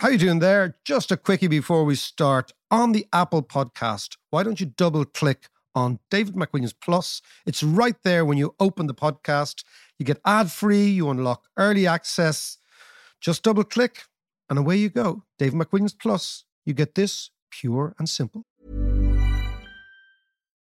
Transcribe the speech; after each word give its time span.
How 0.00 0.08
you 0.08 0.16
doing 0.16 0.38
there? 0.38 0.78
Just 0.82 1.12
a 1.12 1.16
quickie 1.18 1.46
before 1.46 1.84
we 1.84 1.94
start. 1.94 2.54
On 2.70 2.92
the 2.92 3.06
Apple 3.12 3.42
podcast, 3.42 4.16
why 4.30 4.42
don't 4.42 4.58
you 4.58 4.64
double 4.64 5.04
click 5.04 5.50
on 5.74 5.98
David 6.10 6.36
McWilliams 6.36 6.72
Plus? 6.80 7.20
It's 7.44 7.62
right 7.62 7.96
there 8.02 8.24
when 8.24 8.38
you 8.38 8.54
open 8.58 8.86
the 8.86 8.94
podcast. 8.94 9.62
You 9.98 10.06
get 10.06 10.18
ad 10.24 10.50
free, 10.50 10.86
you 10.86 11.10
unlock 11.10 11.48
early 11.58 11.86
access. 11.86 12.56
Just 13.20 13.42
double 13.42 13.62
click 13.62 14.04
and 14.48 14.58
away 14.58 14.76
you 14.76 14.88
go. 14.88 15.24
David 15.38 15.60
McWilliams 15.60 15.98
Plus. 16.00 16.44
You 16.64 16.72
get 16.72 16.94
this 16.94 17.28
pure 17.50 17.94
and 17.98 18.08
simple. 18.08 18.46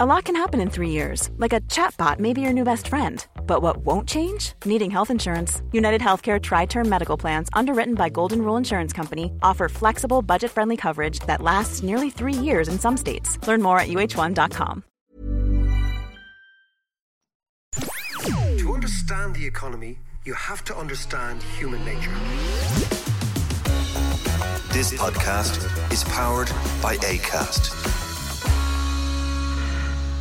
A 0.00 0.04
lot 0.04 0.24
can 0.24 0.34
happen 0.34 0.60
in 0.60 0.70
three 0.70 0.90
years, 0.90 1.30
like 1.36 1.52
a 1.52 1.60
chatbot 1.60 2.18
may 2.18 2.32
be 2.32 2.40
your 2.40 2.52
new 2.52 2.64
best 2.64 2.88
friend. 2.88 3.24
But 3.46 3.62
what 3.62 3.76
won't 3.76 4.08
change? 4.08 4.54
Needing 4.64 4.90
health 4.90 5.08
insurance. 5.08 5.62
United 5.70 6.00
Healthcare 6.00 6.42
Tri 6.42 6.66
Term 6.66 6.88
Medical 6.88 7.16
Plans, 7.16 7.48
underwritten 7.52 7.94
by 7.94 8.08
Golden 8.08 8.42
Rule 8.42 8.56
Insurance 8.56 8.92
Company, 8.92 9.30
offer 9.42 9.68
flexible, 9.68 10.20
budget 10.20 10.50
friendly 10.50 10.76
coverage 10.76 11.20
that 11.20 11.40
lasts 11.42 11.84
nearly 11.84 12.10
three 12.10 12.32
years 12.34 12.66
in 12.66 12.76
some 12.76 12.96
states. 12.96 13.38
Learn 13.46 13.62
more 13.62 13.78
at 13.78 13.86
uh1.com. 13.88 14.82
To 18.58 18.72
understand 18.74 19.36
the 19.36 19.46
economy, 19.46 19.98
you 20.24 20.34
have 20.34 20.64
to 20.64 20.76
understand 20.76 21.40
human 21.56 21.84
nature. 21.84 22.14
This 24.72 24.92
podcast 24.94 25.92
is 25.92 26.02
powered 26.04 26.48
by 26.82 26.96
ACAST. 26.96 28.03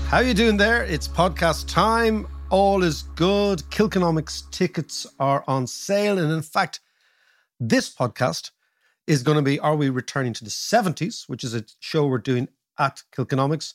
How 0.07 0.19
you 0.19 0.33
doing 0.33 0.57
there? 0.57 0.83
It's 0.83 1.07
podcast 1.07 1.67
time. 1.67 2.27
All 2.49 2.83
is 2.83 3.03
good. 3.15 3.59
Kilkenomics 3.71 4.49
tickets 4.51 5.07
are 5.19 5.43
on 5.47 5.65
sale. 5.65 6.19
And 6.19 6.31
in 6.31 6.41
fact, 6.41 6.81
this 7.59 7.93
podcast 7.93 8.51
is 9.07 9.23
going 9.23 9.37
to 9.37 9.41
be 9.41 9.59
Are 9.59 9.75
We 9.75 9.89
Returning 9.89 10.33
to 10.33 10.43
the 10.43 10.49
70s, 10.49 11.27
which 11.27 11.43
is 11.43 11.55
a 11.55 11.65
show 11.79 12.05
we're 12.05 12.19
doing 12.19 12.47
at 12.77 13.03
Kilkenomics. 13.15 13.73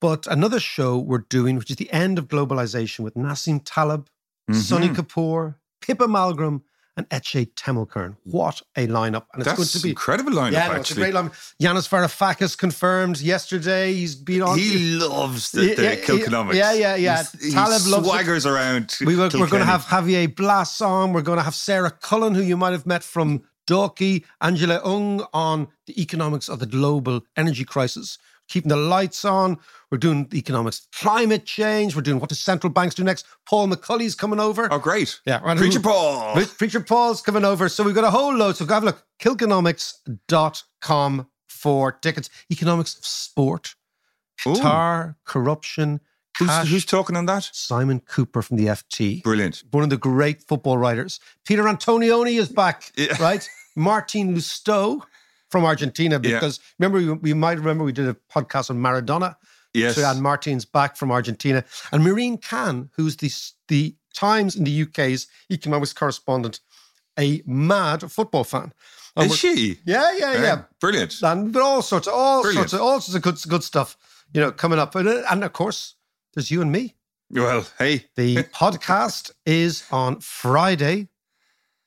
But 0.00 0.26
another 0.26 0.60
show 0.60 0.98
we're 0.98 1.26
doing, 1.28 1.56
which 1.56 1.70
is 1.70 1.76
the 1.76 1.90
end 1.92 2.18
of 2.18 2.28
globalization 2.28 3.00
with 3.00 3.14
Nassim 3.14 3.60
Taleb, 3.64 4.08
Sony 4.50 4.88
mm-hmm. 4.88 4.94
Kapoor, 4.94 5.56
Pippa 5.80 6.04
Malmgren, 6.04 6.62
and 6.96 7.08
Ece 7.10 7.52
Temelkuran. 7.54 8.16
What 8.24 8.62
a 8.76 8.86
lineup. 8.86 9.26
And 9.32 9.42
it's 9.42 9.44
That's 9.44 9.58
good 9.58 9.78
to 9.78 9.82
be. 9.82 9.90
incredible 9.90 10.32
lineup, 10.32 10.52
Yeah, 10.52 10.68
no, 10.68 10.74
it's 10.74 10.90
a 10.90 10.94
actually. 10.94 11.02
great 11.10 11.14
lineup. 11.14 11.54
Yanis 11.60 11.88
Varoufakis 11.88 12.56
confirmed 12.56 13.20
yesterday. 13.20 13.92
He's 13.92 14.14
been 14.14 14.42
on. 14.42 14.58
He 14.58 14.96
loves 14.96 15.50
the, 15.52 15.74
the 15.74 15.82
Yeah, 15.82 15.90
yeah, 15.92 15.96
Kilkenomics. 15.96 16.54
yeah, 16.54 16.72
yeah, 16.72 16.94
yeah. 16.96 17.16
He's- 17.18 17.42
He 17.42 17.50
Taleb 17.52 17.82
loves 17.86 18.06
it. 18.08 18.10
swaggers 18.10 18.46
around. 18.50 18.96
We 19.04 19.14
were, 19.16 19.24
we're 19.34 19.46
going 19.48 19.60
to 19.60 19.64
have 19.64 19.84
Javier 19.84 20.34
Blas 20.34 20.80
on. 20.80 21.12
We're 21.12 21.22
going 21.22 21.38
to 21.38 21.44
have 21.44 21.54
Sarah 21.54 21.90
Cullen, 21.90 22.34
who 22.34 22.42
you 22.42 22.56
might 22.56 22.72
have 22.72 22.86
met 22.86 23.02
from 23.02 23.42
Dorky, 23.68 24.24
Angela 24.40 24.80
Ung 24.84 25.26
on 25.34 25.68
the 25.86 26.00
economics 26.00 26.48
of 26.48 26.60
the 26.60 26.66
global 26.66 27.20
energy 27.36 27.64
crisis, 27.64 28.16
keeping 28.48 28.68
the 28.68 28.76
lights 28.76 29.24
on. 29.24 29.58
We're 29.90 29.98
doing 29.98 30.28
economics 30.34 30.88
climate 30.94 31.46
change. 31.46 31.94
We're 31.94 32.02
doing 32.02 32.20
what 32.20 32.28
do 32.28 32.34
central 32.34 32.72
banks 32.72 32.94
do 32.94 33.04
next. 33.04 33.26
Paul 33.48 33.68
McCulley's 33.68 34.14
coming 34.14 34.40
over. 34.40 34.68
Oh, 34.72 34.78
great. 34.78 35.20
Yeah. 35.26 35.38
Preacher 35.56 35.80
Paul. 35.80 36.36
Preacher 36.58 36.80
Paul's 36.80 37.22
coming 37.22 37.44
over. 37.44 37.68
So 37.68 37.84
we've 37.84 37.94
got 37.94 38.04
a 38.04 38.10
whole 38.10 38.34
load. 38.34 38.56
So 38.56 38.64
go 38.64 38.74
have 38.74 38.82
a 38.82 38.86
look. 38.86 39.04
Kilkenomics.com 39.20 41.26
for 41.48 41.92
tickets. 41.92 42.30
Economics 42.50 42.96
of 42.98 43.04
sport, 43.04 43.74
Ooh. 44.46 45.14
Corruption, 45.24 46.00
Who's, 46.38 46.68
who's 46.68 46.84
talking 46.84 47.16
on 47.16 47.24
that? 47.26 47.48
Simon 47.52 48.00
Kuper 48.00 48.44
from 48.44 48.58
the 48.58 48.66
FT 48.66 49.22
Brilliant. 49.22 49.64
one 49.70 49.82
of 49.82 49.88
the 49.90 49.96
great 49.96 50.42
football 50.42 50.76
writers. 50.76 51.18
Peter 51.46 51.62
Antonioni 51.62 52.38
is 52.38 52.48
back, 52.50 52.92
Yeah. 52.96 53.16
right? 53.20 53.48
Martin 53.76 54.34
Lousteau 54.34 55.00
from 55.50 55.64
Argentina, 55.64 56.16
Yeah. 56.22 56.34
because 56.34 56.60
remember, 56.78 56.98
we, 56.98 57.12
we 57.12 57.34
might 57.34 57.58
remember 57.58 57.84
we 57.84 57.92
did 57.92 58.08
a 58.08 58.14
podcast 58.32 58.70
on 58.70 58.78
Maradona. 58.78 59.36
Yes. 59.74 59.96
So 59.96 60.08
and 60.10 60.22
Martin's 60.22 60.64
back 60.64 60.96
from 60.96 61.10
Argentina. 61.12 61.62
And 61.92 62.02
Mehreen 62.02 62.40
Khan, 62.42 62.90
who's 62.96 63.16
the, 63.16 63.30
the 63.68 63.94
Times 64.14 64.56
in 64.56 64.64
the 64.64 64.82
UK's 64.82 65.26
economics 65.50 65.92
correspondent, 65.92 66.60
a 67.18 67.42
mad 67.44 68.10
football 68.10 68.44
fan. 68.44 68.72
And 69.14 69.30
Is 69.30 69.36
she? 69.36 69.78
Yeah, 69.84 70.10
yeah, 70.16 70.32
yeah. 70.32 70.42
Yeah, 70.42 70.62
Brilliant. 70.80 71.14
And 71.22 71.52
but 71.52 71.60
all 71.62 71.82
sorts 71.82 72.06
of 72.06 72.14
all 72.14 72.40
Brilliant. 72.42 72.70
sorts 72.70 72.72
of 72.72 72.80
all 72.80 73.00
sorts 73.00 73.14
of 73.14 73.22
good 73.22 73.50
good 73.50 73.62
stuff, 73.62 73.96
you 74.32 74.40
know, 74.40 74.50
coming 74.52 74.78
up. 74.78 74.94
And, 74.94 75.06
and 75.08 75.44
of 75.44 75.52
course, 75.52 75.96
there's 76.34 76.50
you 76.50 76.62
and 76.62 76.72
me. 76.72 76.94
Well, 77.30 77.66
hey. 77.78 78.06
The 78.14 78.36
podcast 78.54 79.32
is 79.44 79.84
on 79.90 80.20
Friday, 80.20 81.08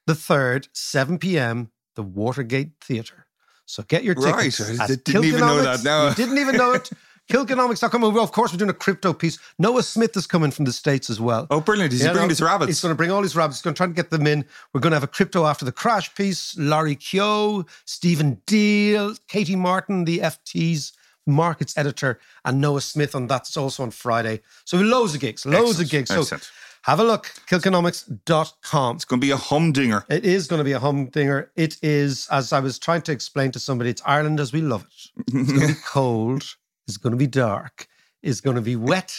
the 0.05 0.13
3rd, 0.13 0.67
7 0.73 1.17
p.m., 1.17 1.71
the 1.95 2.03
Watergate 2.03 2.73
Theatre. 2.81 3.25
So 3.69 3.83
get 3.83 4.03
your 4.03 4.15
Right, 4.15 4.51
tickets. 4.51 4.79
I 4.79 4.85
at 4.85 5.03
didn't 5.03 5.25
even 5.25 5.41
know 5.41 5.61
that 5.61 5.83
now. 5.83 6.09
You 6.09 6.15
didn't 6.15 6.39
even 6.39 6.57
know 6.57 6.71
it. 6.73 6.89
Kilkenomics.com. 7.29 8.01
Well, 8.01 8.23
of 8.23 8.31
course, 8.31 8.51
we're 8.51 8.57
doing 8.57 8.71
a 8.71 8.73
crypto 8.73 9.13
piece. 9.13 9.37
Noah 9.59 9.83
Smith 9.83 10.17
is 10.17 10.25
coming 10.25 10.49
from 10.49 10.65
the 10.65 10.73
States 10.73 11.11
as 11.11 11.21
well. 11.21 11.45
Oh, 11.51 11.61
brilliant. 11.61 11.93
Is 11.93 11.99
he 11.99 12.07
Yeah, 12.07 12.13
bringing 12.13 12.29
his 12.29 12.41
rabbits? 12.41 12.69
He's 12.69 12.81
going 12.81 12.91
to 12.91 12.95
bring 12.97 13.11
all 13.11 13.21
his 13.21 13.35
rabbits. 13.35 13.57
He's 13.59 13.61
going 13.63 13.75
to 13.75 13.77
try 13.77 13.85
and 13.85 13.95
get 13.95 14.09
them 14.09 14.25
in. 14.25 14.43
We're 14.73 14.81
going 14.81 14.89
to 14.89 14.95
have 14.95 15.03
a 15.03 15.07
crypto 15.07 15.45
after 15.45 15.65
the 15.65 15.71
crash 15.71 16.15
piece. 16.15 16.57
Larry 16.57 16.95
Kyo, 16.95 17.67
Stephen 17.85 18.41
Deal, 18.47 19.13
Katie 19.27 19.55
Martin, 19.55 20.05
the 20.05 20.17
FT's 20.17 20.93
markets 21.27 21.77
editor, 21.77 22.19
and 22.45 22.59
Noah 22.59 22.81
Smith 22.81 23.13
on 23.13 23.27
that's 23.27 23.55
also 23.55 23.83
on 23.83 23.91
Friday. 23.91 24.41
So 24.65 24.77
loads 24.79 25.13
of 25.13 25.21
gigs, 25.21 25.45
loads 25.45 25.79
of 25.79 25.87
gigs. 25.87 26.09
So 26.09 26.21
excellent. 26.21 26.49
Have 26.83 26.99
a 26.99 27.03
look, 27.03 27.25
kilkenomics.com. 27.47 28.95
It's 28.95 29.05
going 29.05 29.19
to 29.19 29.25
be 29.25 29.31
a 29.31 29.37
humdinger. 29.37 30.05
It 30.09 30.25
is 30.25 30.47
going 30.47 30.59
to 30.59 30.63
be 30.63 30.71
a 30.71 30.79
humdinger. 30.79 31.51
It 31.55 31.77
is, 31.81 32.27
as 32.31 32.53
I 32.53 32.59
was 32.59 32.79
trying 32.79 33.01
to 33.03 33.11
explain 33.11 33.51
to 33.51 33.59
somebody, 33.59 33.89
it's 33.89 34.01
Ireland 34.05 34.39
as 34.39 34.53
we 34.53 34.61
love 34.61 34.83
it. 34.85 35.23
It's 35.27 35.51
going 35.51 35.67
to 35.67 35.67
be 35.67 35.79
cold. 35.85 36.43
It's 36.87 36.97
going 36.97 37.11
to 37.11 37.17
be 37.17 37.27
dark. 37.27 37.87
It's 38.23 38.41
going 38.41 38.55
to 38.55 38.61
be 38.61 38.75
wet. 38.75 39.13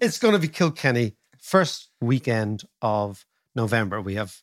It's 0.00 0.18
going 0.18 0.32
to 0.32 0.40
be 0.40 0.48
Kilkenny. 0.48 1.14
First 1.38 1.90
weekend 2.00 2.64
of 2.80 3.26
November. 3.54 4.00
We 4.00 4.14
have 4.14 4.42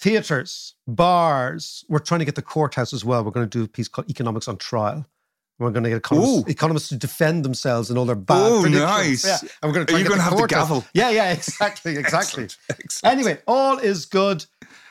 theatres, 0.00 0.74
bars. 0.86 1.84
We're 1.88 1.98
trying 1.98 2.20
to 2.20 2.24
get 2.24 2.34
the 2.36 2.42
courthouse 2.42 2.92
as 2.92 3.04
well. 3.04 3.22
We're 3.22 3.30
going 3.30 3.48
to 3.48 3.58
do 3.58 3.64
a 3.64 3.68
piece 3.68 3.88
called 3.88 4.08
Economics 4.10 4.48
on 4.48 4.56
Trial. 4.56 5.06
We're 5.58 5.70
going 5.70 5.84
to 5.84 5.90
get 5.90 5.96
economists, 5.98 6.48
economists 6.48 6.88
to 6.88 6.96
defend 6.96 7.44
themselves 7.44 7.88
and 7.88 7.98
all 7.98 8.04
their 8.06 8.16
bad 8.16 8.42
Oh, 8.42 8.62
predictions. 8.62 9.24
nice. 9.24 9.24
Yeah. 9.24 9.38
And 9.62 9.68
we're 9.70 9.72
going 9.74 9.86
to 9.86 9.94
Are 9.94 9.98
you 9.98 10.08
gonna 10.08 10.22
have 10.22 10.36
the 10.36 10.46
gavel? 10.46 10.84
Yeah, 10.94 11.10
yeah, 11.10 11.30
exactly, 11.32 11.96
exactly. 11.96 12.44
Excellent, 12.44 12.56
excellent. 12.82 13.12
Anyway, 13.12 13.38
all 13.46 13.78
is 13.78 14.04
good. 14.04 14.44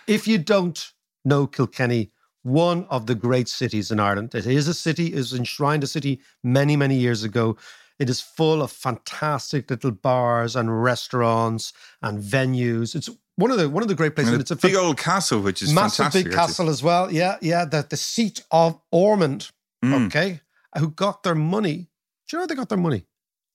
If 0.08 0.28
you 0.28 0.38
don't 0.38 0.92
know 1.26 1.48
Kilkenny, 1.48 2.12
one 2.44 2.86
of 2.90 3.06
the 3.08 3.16
great 3.16 3.48
cities 3.50 3.92
in 3.92 4.00
Ireland. 4.00 4.36
It 4.36 4.46
is 4.46 4.68
a 4.68 4.74
city, 4.74 5.14
it 5.14 5.16
was 5.16 5.34
enshrined 5.34 5.84
a 5.84 5.88
city 5.88 6.22
many, 6.44 6.76
many 6.76 6.96
years 6.96 7.24
ago. 7.24 7.56
It 8.00 8.10
is 8.10 8.20
full 8.20 8.62
of 8.62 8.72
fantastic 8.72 9.70
little 9.70 9.92
bars 9.92 10.56
and 10.56 10.84
restaurants 10.84 11.74
and 12.02 12.20
venues. 12.22 12.96
It's 12.96 13.10
one 13.36 13.52
of 13.52 13.58
the 13.58 13.70
one 13.70 13.84
of 13.84 13.90
the 13.90 13.96
great 13.96 14.16
places. 14.16 14.34
It's 14.34 14.52
a 14.52 14.56
big 14.56 14.76
old 14.76 14.98
castle, 14.98 15.40
which 15.42 15.62
is 15.62 15.74
massive 15.74 16.06
fantastic. 16.06 16.26
big 16.26 16.34
castle 16.34 16.70
as 16.70 16.82
well. 16.84 17.12
Yeah, 17.12 17.38
yeah. 17.42 17.66
The, 17.66 17.86
the 17.90 17.98
seat 17.98 18.44
of 18.52 18.80
Ormond, 18.92 19.50
Mm. 19.84 20.06
okay, 20.06 20.40
who 20.78 20.90
got 20.90 21.24
their 21.24 21.36
money. 21.36 21.90
Do 22.28 22.36
you 22.36 22.38
know 22.38 22.44
how 22.44 22.48
they 22.48 22.56
got 22.56 22.70
their 22.70 22.78
money? 22.78 23.06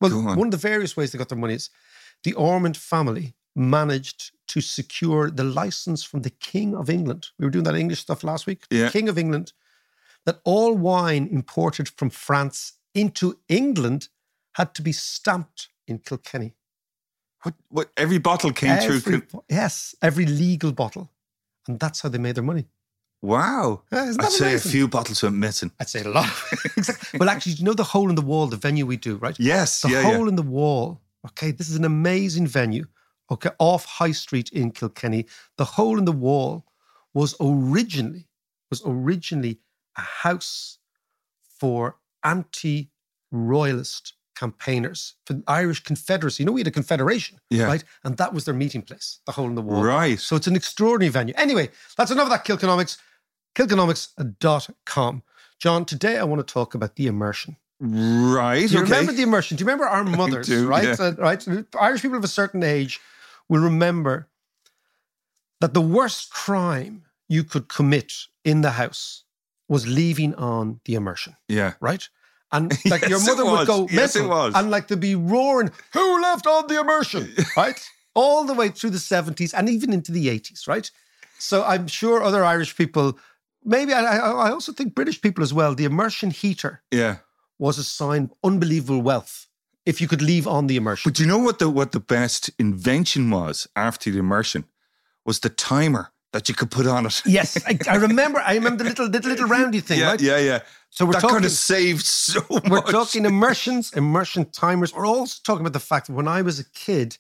Well, 0.01 0.29
on. 0.29 0.39
one 0.39 0.49
of 0.49 0.53
the 0.53 0.57
various 0.57 0.97
ways 0.97 1.13
they 1.13 1.19
got 1.19 1.29
their 1.29 1.39
money 1.39 1.55
is 1.55 1.71
the 2.25 2.35
Ormond 2.35 2.77
family 2.77 3.35
managed 3.57 4.33
to 4.49 4.61
secure 4.61 5.31
the 5.31 5.45
license 5.45 6.05
from 6.05 6.23
the 6.23 6.31
King 6.31 6.75
of 6.75 6.89
England. 6.89 7.29
We 7.39 7.47
were 7.47 7.51
doing 7.51 7.65
that 7.65 7.75
English 7.75 8.01
stuff 8.01 8.23
last 8.23 8.47
week. 8.47 8.65
Yeah. 8.71 8.87
The 8.87 8.93
King 8.93 9.09
of 9.09 9.19
England, 9.19 9.53
that 10.27 10.41
all 10.45 10.75
wine 10.75 11.29
imported 11.31 11.89
from 11.89 12.11
France 12.11 12.75
into 12.95 13.39
England 13.49 14.09
had 14.55 14.75
to 14.75 14.83
be 14.83 14.93
stamped 14.93 15.69
in 15.87 15.99
Kilkenny. 15.99 16.55
What, 17.43 17.55
what, 17.69 17.91
every 17.97 18.19
bottle 18.19 18.53
came 18.53 18.79
through. 18.79 18.97
Every 18.97 19.19
bo- 19.21 19.45
yes, 19.49 19.95
every 20.03 20.27
legal 20.27 20.73
bottle. 20.73 21.11
And 21.67 21.79
that's 21.79 22.01
how 22.01 22.09
they 22.09 22.19
made 22.19 22.35
their 22.35 22.45
money. 22.45 22.67
Wow. 23.21 23.83
Yeah, 23.93 24.13
I'd 24.21 24.31
say 24.31 24.55
a 24.55 24.59
few 24.61 24.87
bottles 24.89 25.23
went 25.23 25.37
missing. 25.37 25.73
I'd 25.81 25.89
say 25.89 26.03
a 26.03 26.09
lot. 26.09 26.31
exactly. 26.77 27.19
Well, 27.19 27.29
actually, 27.29 27.53
you 27.53 27.65
know 27.65 27.73
the 27.75 27.83
hole 27.85 28.09
in 28.09 28.15
the 28.15 28.23
wall, 28.23 28.47
the 28.47 28.57
venue 28.57 28.87
we 28.87 28.97
do, 28.97 29.17
right? 29.17 29.37
Yes, 29.39 29.81
The 29.83 29.89
yeah, 29.91 30.03
hole 30.03 30.23
yeah. 30.25 30.29
in 30.29 30.37
the 30.37 30.43
wall. 30.43 31.01
Okay, 31.27 31.51
this 31.51 31.69
is 31.69 31.77
an 31.77 31.85
amazing 31.85 32.47
venue. 32.47 32.87
Okay, 33.31 33.51
off 33.59 33.85
High 33.85 34.13
Street 34.13 34.51
in 34.53 34.71
Kilkenny. 34.71 35.27
The 35.57 35.65
hole 35.65 35.99
in 35.99 36.05
the 36.05 36.13
wall 36.13 36.65
was 37.13 37.35
originally 37.41 38.29
was 38.71 38.83
originally 38.87 39.59
a 39.97 40.01
house 40.03 40.79
for 41.59 41.97
anti 42.23 42.91
royalist 43.33 44.15
campaigners 44.37 45.15
for 45.27 45.33
the 45.33 45.43
Irish 45.49 45.83
Confederacy. 45.83 46.43
You 46.43 46.47
know, 46.47 46.53
we 46.53 46.61
had 46.61 46.69
a 46.69 46.71
confederation, 46.71 47.39
Yeah. 47.51 47.65
right? 47.65 47.83
And 48.05 48.17
that 48.19 48.33
was 48.33 48.45
their 48.45 48.55
meeting 48.55 48.83
place, 48.83 49.19
the 49.27 49.33
hole 49.33 49.47
in 49.47 49.57
the 49.57 49.63
wall. 49.63 49.83
Right. 49.83 50.21
So 50.21 50.37
it's 50.37 50.47
an 50.47 50.55
extraordinary 50.55 51.11
venue. 51.11 51.35
Anyway, 51.37 51.71
that's 51.97 52.11
enough 52.13 52.25
of 52.27 52.31
that 52.31 52.45
Kilkenomics. 52.45 52.99
Kilkenomics.com. 53.55 55.23
John, 55.59 55.85
today 55.85 56.19
I 56.19 56.25
want 56.25 56.47
to 56.47 56.53
talk 56.53 56.75
about 56.75 56.97
the 56.97 57.07
immersion. 57.07 57.57
Right. 57.81 58.69
Do 58.69 58.75
you 58.75 58.83
okay. 58.83 58.91
remember 58.91 59.13
the 59.13 59.23
immersion? 59.23 59.57
Do 59.57 59.63
you 59.63 59.67
remember 59.67 59.87
our 59.87 60.05
mothers, 60.21 60.47
do, 60.47 60.67
right? 60.67 60.85
yeah. 60.99 61.05
Uh, 61.07 61.13
right? 61.19 61.47
Irish 61.81 62.03
people 62.03 62.19
of 62.19 62.25
a 62.25 62.29
certain 62.29 62.63
age 62.63 63.01
will 63.49 63.61
remember 63.61 64.29
that 65.61 65.75
the 65.75 65.81
worst 65.81 66.31
crime 66.31 67.05
you 67.29 67.45
could 67.45 67.69
commit 67.69 68.13
in 68.45 68.63
the 68.63 68.73
house 68.73 69.25
was 69.69 69.87
leaving 69.87 70.35
on 70.35 70.81
the 70.87 70.95
immersion, 70.95 71.37
yeah. 71.49 71.75
right? 71.81 72.09
And 72.51 72.73
like 72.91 73.03
your 73.03 73.19
Yes, 73.19 73.29
it 73.29 73.37
mother 73.37 73.45
would 73.45 73.67
go 73.67 73.87
Yes, 73.91 74.17
it 74.17 74.27
was. 74.27 74.55
and 74.55 74.71
like 74.71 74.89
to 74.89 74.97
be 74.97 75.15
roaring, 75.15 75.71
"Who 75.93 76.23
left 76.23 76.47
on 76.47 76.67
the 76.67 76.81
immersion?" 76.81 77.35
right? 77.57 77.79
All 78.15 78.45
the 78.45 78.55
way 78.55 78.71
through 78.71 78.91
the 78.91 78.99
seventies 78.99 79.53
and 79.53 79.69
even 79.69 79.93
into 79.93 80.13
the 80.13 80.29
eighties, 80.31 80.67
right? 80.67 80.91
So 81.39 81.63
I'm 81.65 81.87
sure 81.87 82.23
other 82.23 82.45
Irish 82.45 82.75
people, 82.77 83.19
maybe 83.69 83.93
I, 83.93 84.17
I 84.19 84.51
also 84.51 84.73
think 84.73 84.95
British 84.95 85.21
people 85.21 85.43
as 85.45 85.53
well. 85.53 85.75
The 85.75 85.85
immersion 85.85 86.31
heater 86.31 86.83
Yeah. 86.91 87.17
was 87.59 87.79
a 87.79 87.85
sign 87.85 88.25
of 88.25 88.31
unbelievable 88.43 89.03
wealth 89.03 89.47
if 89.87 90.01
you 90.01 90.09
could 90.09 90.23
leave 90.23 90.47
on 90.47 90.67
the 90.67 90.77
immersion. 90.77 91.11
But 91.11 91.17
do 91.17 91.23
you 91.23 91.29
know 91.29 91.39
what 91.39 91.59
the 91.59 91.69
what 91.69 91.93
the 91.93 92.01
best 92.01 92.51
invention 92.59 93.31
was 93.31 93.69
after 93.75 94.11
the 94.11 94.19
immersion? 94.19 94.65
Was 95.25 95.41
the 95.41 95.51
timer 95.51 96.11
that 96.33 96.49
you 96.49 96.55
could 96.55 96.71
put 96.71 96.87
on 96.87 97.07
it. 97.07 97.23
yes, 97.27 97.57
I, 97.67 97.79
I 97.89 97.97
remember. 97.97 98.39
I 98.41 98.55
remember 98.55 98.85
the 98.85 98.91
little, 98.91 99.09
the 99.09 99.21
little 99.21 99.49
roundy 99.57 99.81
thing, 99.81 100.01
yeah, 100.01 100.11
right? 100.11 100.21
yeah, 100.21 100.39
yeah. 100.39 100.61
So 100.91 101.05
we're 101.07 101.13
that 101.13 101.21
talking. 101.23 101.37
kind 101.37 101.45
of 101.45 101.51
saved 101.53 102.05
so 102.05 102.41
we're 102.69 102.83
talking 102.83 103.25
immersions, 103.35 103.93
immersion 103.95 104.45
timers. 104.51 104.95
We're 104.95 105.07
also 105.07 105.41
talking 105.45 105.61
about 105.67 105.73
the 105.73 105.81
fact 105.81 106.07
that 106.07 106.13
when 106.15 106.29
I 106.29 106.43
was 106.43 106.59
a 106.61 106.65
kid, 106.71 107.19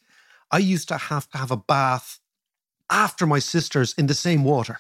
I 0.51 0.59
used 0.59 0.89
to 0.89 0.97
have 0.97 1.29
to 1.31 1.39
have 1.39 1.51
a 1.51 1.57
bath 1.57 2.21
after 2.91 3.27
my 3.27 3.39
sisters 3.39 3.95
in 3.99 4.07
the 4.07 4.15
same 4.15 4.45
water, 4.45 4.79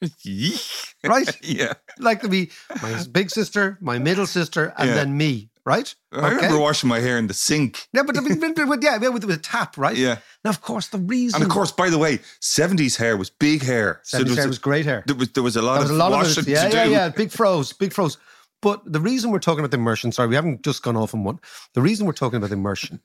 right? 1.04 1.36
yeah. 1.42 1.74
like 1.98 2.20
to 2.22 2.28
be 2.28 2.50
my 2.82 3.02
big 3.12 3.30
sister, 3.30 3.78
my 3.80 3.98
middle 3.98 4.26
sister, 4.26 4.72
and 4.76 4.88
Yeah. 4.88 4.94
then 4.94 5.16
me, 5.16 5.50
right? 5.64 5.94
I 6.12 6.30
remember 6.30 6.58
washing 6.58 6.88
my 6.88 7.00
hair 7.00 7.18
in 7.18 7.26
the 7.26 7.34
sink. 7.34 7.86
Yeah, 7.92 8.02
but, 8.02 8.14
but 8.16 8.82
yeah, 8.82 8.96
with, 8.98 9.24
with 9.24 9.36
a 9.38 9.40
tap, 9.42 9.76
right? 9.76 9.96
Yeah. 9.96 10.18
Now, 10.44 10.50
of 10.50 10.60
course, 10.62 10.88
the 10.88 10.98
reason 10.98 11.42
And 11.42 11.50
of 11.50 11.54
course, 11.54 11.70
by 11.72 11.90
the 11.90 11.98
way, 11.98 12.18
70s 12.40 12.96
hair 12.96 13.16
was 13.16 13.30
big 13.30 13.62
hair. 13.62 14.00
70s 14.04 14.24
there 14.26 14.34
hair 14.36 14.44
a- 14.44 14.48
was 14.48 14.58
great 14.58 14.86
hair. 14.86 15.04
There 15.06 15.16
was, 15.16 15.30
there 15.32 15.42
was 15.42 15.56
a 15.56 15.62
lot 15.62 15.80
was 15.80 15.90
of 15.90 15.96
a 15.96 15.98
lot 15.98 16.12
of 16.26 16.38
it. 16.38 16.46
Yeah, 16.48 16.68
to 16.68 16.76
yeah, 16.76 16.84
do. 16.84 16.90
yeah. 16.90 17.08
Big 17.10 17.30
froze, 17.30 17.72
big 17.72 17.92
froze. 17.92 18.16
But 18.62 18.82
the 18.92 19.00
reason 19.00 19.30
we're 19.30 19.38
talking 19.38 19.60
about 19.60 19.70
the 19.70 19.78
immersion, 19.78 20.12
sorry, 20.12 20.28
we 20.28 20.34
haven't 20.34 20.62
just 20.62 20.82
gone 20.82 20.94
off 20.96 21.14
on 21.14 21.24
one. 21.24 21.40
The 21.72 21.80
reason 21.80 22.06
we're 22.06 22.12
talking 22.12 22.36
about 22.36 22.52
immersion 22.52 23.00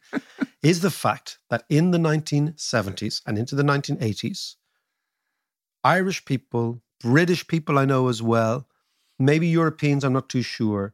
is 0.62 0.82
the 0.82 0.92
fact 0.92 1.38
that 1.50 1.64
in 1.70 1.92
the 1.92 1.98
1970s 1.98 3.22
and 3.26 3.38
into 3.38 3.56
the 3.56 3.64
1980s, 3.64 4.56
Irish 5.84 6.26
people, 6.26 6.82
British 7.02 7.48
people 7.48 7.78
I 7.78 7.86
know 7.86 8.08
as 8.08 8.22
well, 8.22 8.68
maybe 9.20 9.48
Europeans, 9.48 10.04
I'm 10.04 10.14
not 10.14 10.30
too 10.30 10.42
sure, 10.42 10.94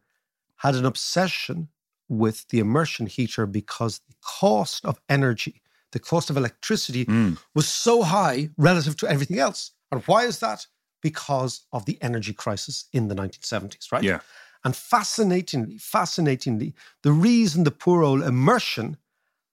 had 0.57 0.75
an 0.75 0.85
obsession 0.85 1.69
with 2.07 2.47
the 2.49 2.59
immersion 2.59 3.07
heater 3.07 3.45
because 3.45 3.99
the 4.07 4.15
cost 4.21 4.85
of 4.85 4.99
energy, 5.09 5.61
the 5.91 5.99
cost 5.99 6.29
of 6.29 6.37
electricity 6.37 7.05
Mm. 7.05 7.37
was 7.55 7.67
so 7.67 8.03
high 8.03 8.49
relative 8.57 8.97
to 8.97 9.07
everything 9.07 9.39
else. 9.39 9.71
And 9.91 10.03
why 10.03 10.25
is 10.25 10.39
that? 10.39 10.67
Because 11.01 11.61
of 11.71 11.85
the 11.85 11.97
energy 12.01 12.33
crisis 12.33 12.85
in 12.91 13.07
the 13.07 13.15
1970s, 13.15 13.91
right? 13.91 14.03
Yeah. 14.03 14.19
And 14.63 14.75
fascinatingly, 14.75 15.77
fascinatingly, 15.77 16.75
the 17.01 17.11
reason 17.11 17.63
the 17.63 17.71
poor 17.71 18.03
old 18.03 18.21
immersion 18.21 18.97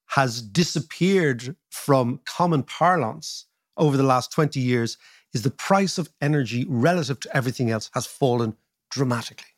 has 0.09 0.43
disappeared 0.43 1.57
from 1.71 2.21
common 2.25 2.63
parlance 2.63 3.47
over 3.77 3.97
the 3.97 4.03
last 4.03 4.33
20 4.33 4.61
years 4.61 4.99
is 5.35 5.43
the 5.43 5.51
price 5.51 5.99
of 5.99 6.09
energy 6.21 6.65
relative 6.69 7.21
to 7.21 7.37
everything 7.37 7.71
else 7.71 7.91
has 7.95 8.07
fallen 8.07 8.57
dramatically. 8.91 9.53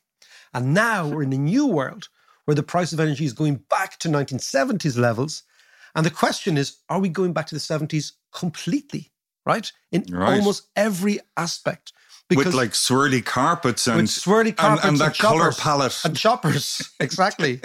And 0.52 0.74
now 0.74 1.06
we're 1.06 1.22
in 1.22 1.32
a 1.32 1.38
new 1.38 1.66
world 1.66 2.08
where 2.44 2.54
the 2.54 2.62
price 2.62 2.92
of 2.92 2.98
energy 3.00 3.24
is 3.24 3.32
going 3.32 3.56
back 3.70 3.98
to 4.00 4.08
1970s 4.08 4.98
levels. 4.98 5.44
And 5.94 6.04
the 6.04 6.10
question 6.10 6.56
is 6.58 6.78
are 6.88 6.98
we 6.98 7.08
going 7.08 7.32
back 7.32 7.46
to 7.48 7.54
the 7.54 7.60
70s 7.60 8.12
completely, 8.32 9.12
right? 9.46 9.70
In 9.92 10.04
Right. 10.10 10.38
almost 10.38 10.64
every 10.74 11.20
aspect. 11.36 11.92
With 12.34 12.54
like 12.54 12.70
swirly 12.70 13.24
carpets 13.24 13.88
and, 13.88 14.06
swirly 14.06 14.56
carpets 14.56 14.60
and, 14.60 14.78
and, 14.78 14.88
and 14.90 14.98
that 15.00 15.18
color 15.18 15.50
palette. 15.52 16.00
and 16.04 16.16
choppers, 16.16 16.88
exactly, 17.00 17.60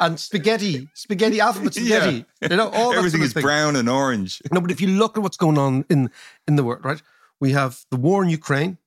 and 0.00 0.18
spaghetti, 0.18 0.88
spaghetti 0.94 1.38
alphabet 1.40 1.74
spaghetti. 1.74 2.24
You 2.42 2.56
know, 2.56 2.68
all 2.70 2.92
Everything 2.92 3.20
sort 3.20 3.20
of 3.20 3.26
is 3.26 3.32
thing. 3.34 3.42
brown 3.42 3.76
and 3.76 3.88
orange. 3.88 4.42
No, 4.50 4.60
but 4.60 4.72
if 4.72 4.80
you 4.80 4.88
look 4.88 5.16
at 5.16 5.22
what's 5.22 5.36
going 5.36 5.56
on 5.56 5.84
in 5.88 6.10
in 6.48 6.56
the 6.56 6.64
world, 6.64 6.84
right? 6.84 7.00
We 7.40 7.52
have 7.52 7.84
the 7.90 7.96
war 7.96 8.22
in 8.22 8.30
Ukraine, 8.30 8.78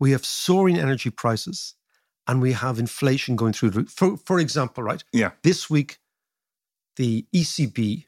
we 0.00 0.10
have 0.10 0.24
soaring 0.24 0.78
energy 0.78 1.10
prices, 1.10 1.74
and 2.26 2.40
we 2.40 2.52
have 2.52 2.78
inflation 2.78 3.36
going 3.36 3.52
through 3.52 3.70
the 3.70 3.80
roof. 3.80 3.90
For, 3.90 4.16
for 4.16 4.38
example, 4.38 4.82
right? 4.82 5.04
Yeah. 5.12 5.32
This 5.42 5.70
week, 5.70 5.98
the 6.96 7.26
ECB 7.34 8.06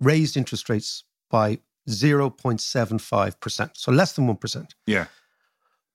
raised 0.00 0.36
interest 0.36 0.68
rates 0.68 1.04
by 1.30 1.58
0.75%, 1.88 3.70
so 3.74 3.92
less 3.92 4.12
than 4.12 4.26
1%. 4.26 4.70
Yeah. 4.86 5.06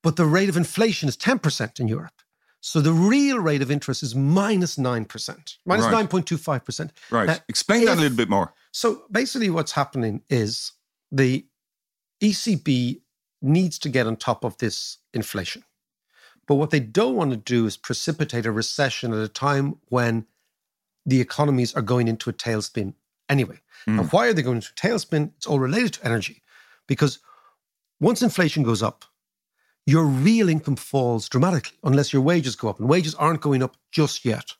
But 0.04 0.16
the 0.18 0.26
rate 0.26 0.50
of 0.50 0.58
inflation 0.58 1.10
is 1.10 1.18
10% 1.18 1.80
in 1.80 1.88
Europe. 1.88 2.22
So 2.62 2.82
the 2.82 2.94
real 2.94 3.40
rate 3.40 3.62
of 3.62 3.70
interest 3.70 4.02
is 4.02 4.16
minus 4.16 4.76
9%, 4.76 5.58
minus 5.66 5.86
Right. 5.86 6.10
9.25%. 6.10 6.90
Right. 7.12 7.28
Now, 7.28 7.38
Explain 7.48 7.86
that 7.86 7.98
a 7.98 8.02
little 8.02 8.18
bit 8.18 8.30
more. 8.30 8.54
So 8.72 9.04
basically, 9.12 9.50
what's 9.52 9.74
happening 9.74 10.24
is 10.30 10.72
the 11.12 11.46
ECB 12.30 13.01
needs 13.42 13.77
to 13.80 13.89
get 13.89 14.07
on 14.07 14.16
top 14.16 14.44
of 14.44 14.57
this 14.57 14.98
inflation. 15.13 15.63
But 16.48 16.56
what 16.56 16.69
they 16.69 16.80
don't 16.80 17.16
want 17.16 17.31
to 17.31 17.38
do 17.38 17.66
is 17.66 17.77
precipitate 17.77 18.45
a 18.45 18.51
recession 18.51 19.13
at 19.13 19.19
a 19.19 19.27
time 19.27 19.77
when 19.89 20.25
the 21.06 21.22
economies 21.22 21.74
are 21.75 21.81
going 21.81 22.07
into 22.07 22.30
a 22.30 22.33
tailspin 22.33 22.94
anyway. 23.30 23.60
Mm. 23.88 24.12
why 24.12 24.27
are 24.27 24.33
they 24.33 24.42
going 24.42 24.57
into 24.57 24.72
a 24.72 24.88
tailspin? 24.88 25.31
It's 25.38 25.45
all 25.45 25.60
related 25.60 25.94
to 25.94 26.06
energy. 26.06 26.42
Because 26.88 27.19
once 28.00 28.22
inflation 28.22 28.63
goes 28.63 28.81
up, 28.81 29.06
your 29.86 30.06
real 30.06 30.50
income 30.50 30.75
falls 30.75 31.30
dramatically 31.30 31.77
unless 31.83 32.12
your 32.12 32.22
wages 32.22 32.55
go 32.55 32.70
up, 32.70 32.79
and 32.79 32.89
wages 32.89 33.13
aren't 33.15 33.41
going 33.41 33.62
up 33.62 33.77
just 33.91 34.25
yet. 34.25 34.53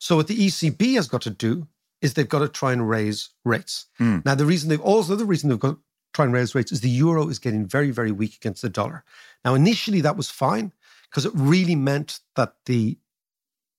So, 0.00 0.16
what 0.16 0.26
the 0.26 0.36
ECB 0.36 0.94
has 0.96 1.06
got 1.06 1.22
to 1.22 1.30
do 1.30 1.68
is 2.02 2.14
they've 2.14 2.28
got 2.28 2.40
to 2.40 2.48
try 2.48 2.72
and 2.72 2.88
raise 2.88 3.30
rates. 3.44 3.86
Hmm. 3.98 4.18
Now, 4.24 4.34
the 4.34 4.44
reason 4.44 4.68
they've 4.68 4.80
also 4.80 5.14
the 5.14 5.24
reason 5.24 5.48
they've 5.48 5.58
got 5.58 5.78
try 6.14 6.24
and 6.24 6.32
raise 6.32 6.54
rates 6.54 6.72
is 6.72 6.80
the 6.80 6.88
euro 6.88 7.28
is 7.28 7.38
getting 7.38 7.66
very, 7.66 7.90
very 7.90 8.12
weak 8.12 8.36
against 8.36 8.62
the 8.62 8.70
dollar. 8.70 9.04
Now, 9.44 9.54
initially 9.54 10.00
that 10.02 10.16
was 10.16 10.30
fine 10.30 10.72
because 11.10 11.26
it 11.26 11.32
really 11.34 11.74
meant 11.74 12.20
that 12.36 12.54
the 12.66 12.98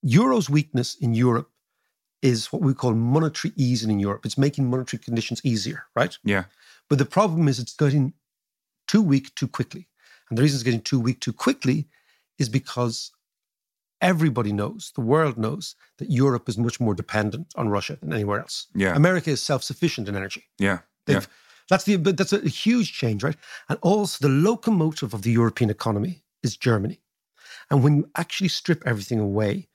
euro's 0.02 0.48
weakness 0.48 0.94
in 1.00 1.14
Europe 1.14 1.50
is 2.22 2.52
what 2.52 2.62
we 2.62 2.74
call 2.74 2.94
monetary 2.94 3.52
easing 3.56 3.90
in 3.90 3.98
Europe. 3.98 4.24
It's 4.24 4.38
making 4.38 4.70
monetary 4.70 5.02
conditions 5.02 5.40
easier, 5.44 5.84
right? 5.94 6.16
Yeah. 6.24 6.44
But 6.88 6.98
the 6.98 7.04
problem 7.04 7.48
is 7.48 7.58
it's 7.58 7.74
getting 7.74 8.14
too 8.86 9.02
weak 9.02 9.34
too 9.34 9.48
quickly. 9.48 9.88
And 10.28 10.38
the 10.38 10.42
reason 10.42 10.56
it's 10.56 10.64
getting 10.64 10.80
too 10.80 11.00
weak 11.00 11.20
too 11.20 11.32
quickly 11.32 11.88
is 12.38 12.48
because 12.48 13.12
everybody 14.00 14.52
knows, 14.52 14.92
the 14.94 15.00
world 15.00 15.36
knows, 15.38 15.74
that 15.98 16.10
Europe 16.10 16.48
is 16.48 16.58
much 16.58 16.80
more 16.80 16.94
dependent 16.94 17.46
on 17.56 17.68
Russia 17.68 17.96
than 18.00 18.12
anywhere 18.12 18.40
else. 18.40 18.66
Yeah. 18.74 18.94
America 18.94 19.30
is 19.30 19.42
self-sufficient 19.42 20.08
in 20.08 20.16
energy. 20.16 20.44
Yeah. 20.58 20.80
They've, 21.06 21.16
Yeah. 21.22 21.26
That's 21.68 21.84
the 21.84 21.96
that's 21.96 22.32
a 22.32 22.48
huge 22.48 22.92
change, 22.92 23.22
right? 23.22 23.36
And 23.68 23.78
also 23.82 24.26
the 24.26 24.32
locomotive 24.32 25.14
of 25.14 25.22
the 25.22 25.32
European 25.32 25.70
economy 25.70 26.22
is 26.42 26.56
Germany. 26.56 27.00
And 27.70 27.82
when 27.82 27.96
you 27.96 28.10
actually 28.16 28.48
strip 28.48 28.82
everything 28.86 29.18
away, 29.18 29.68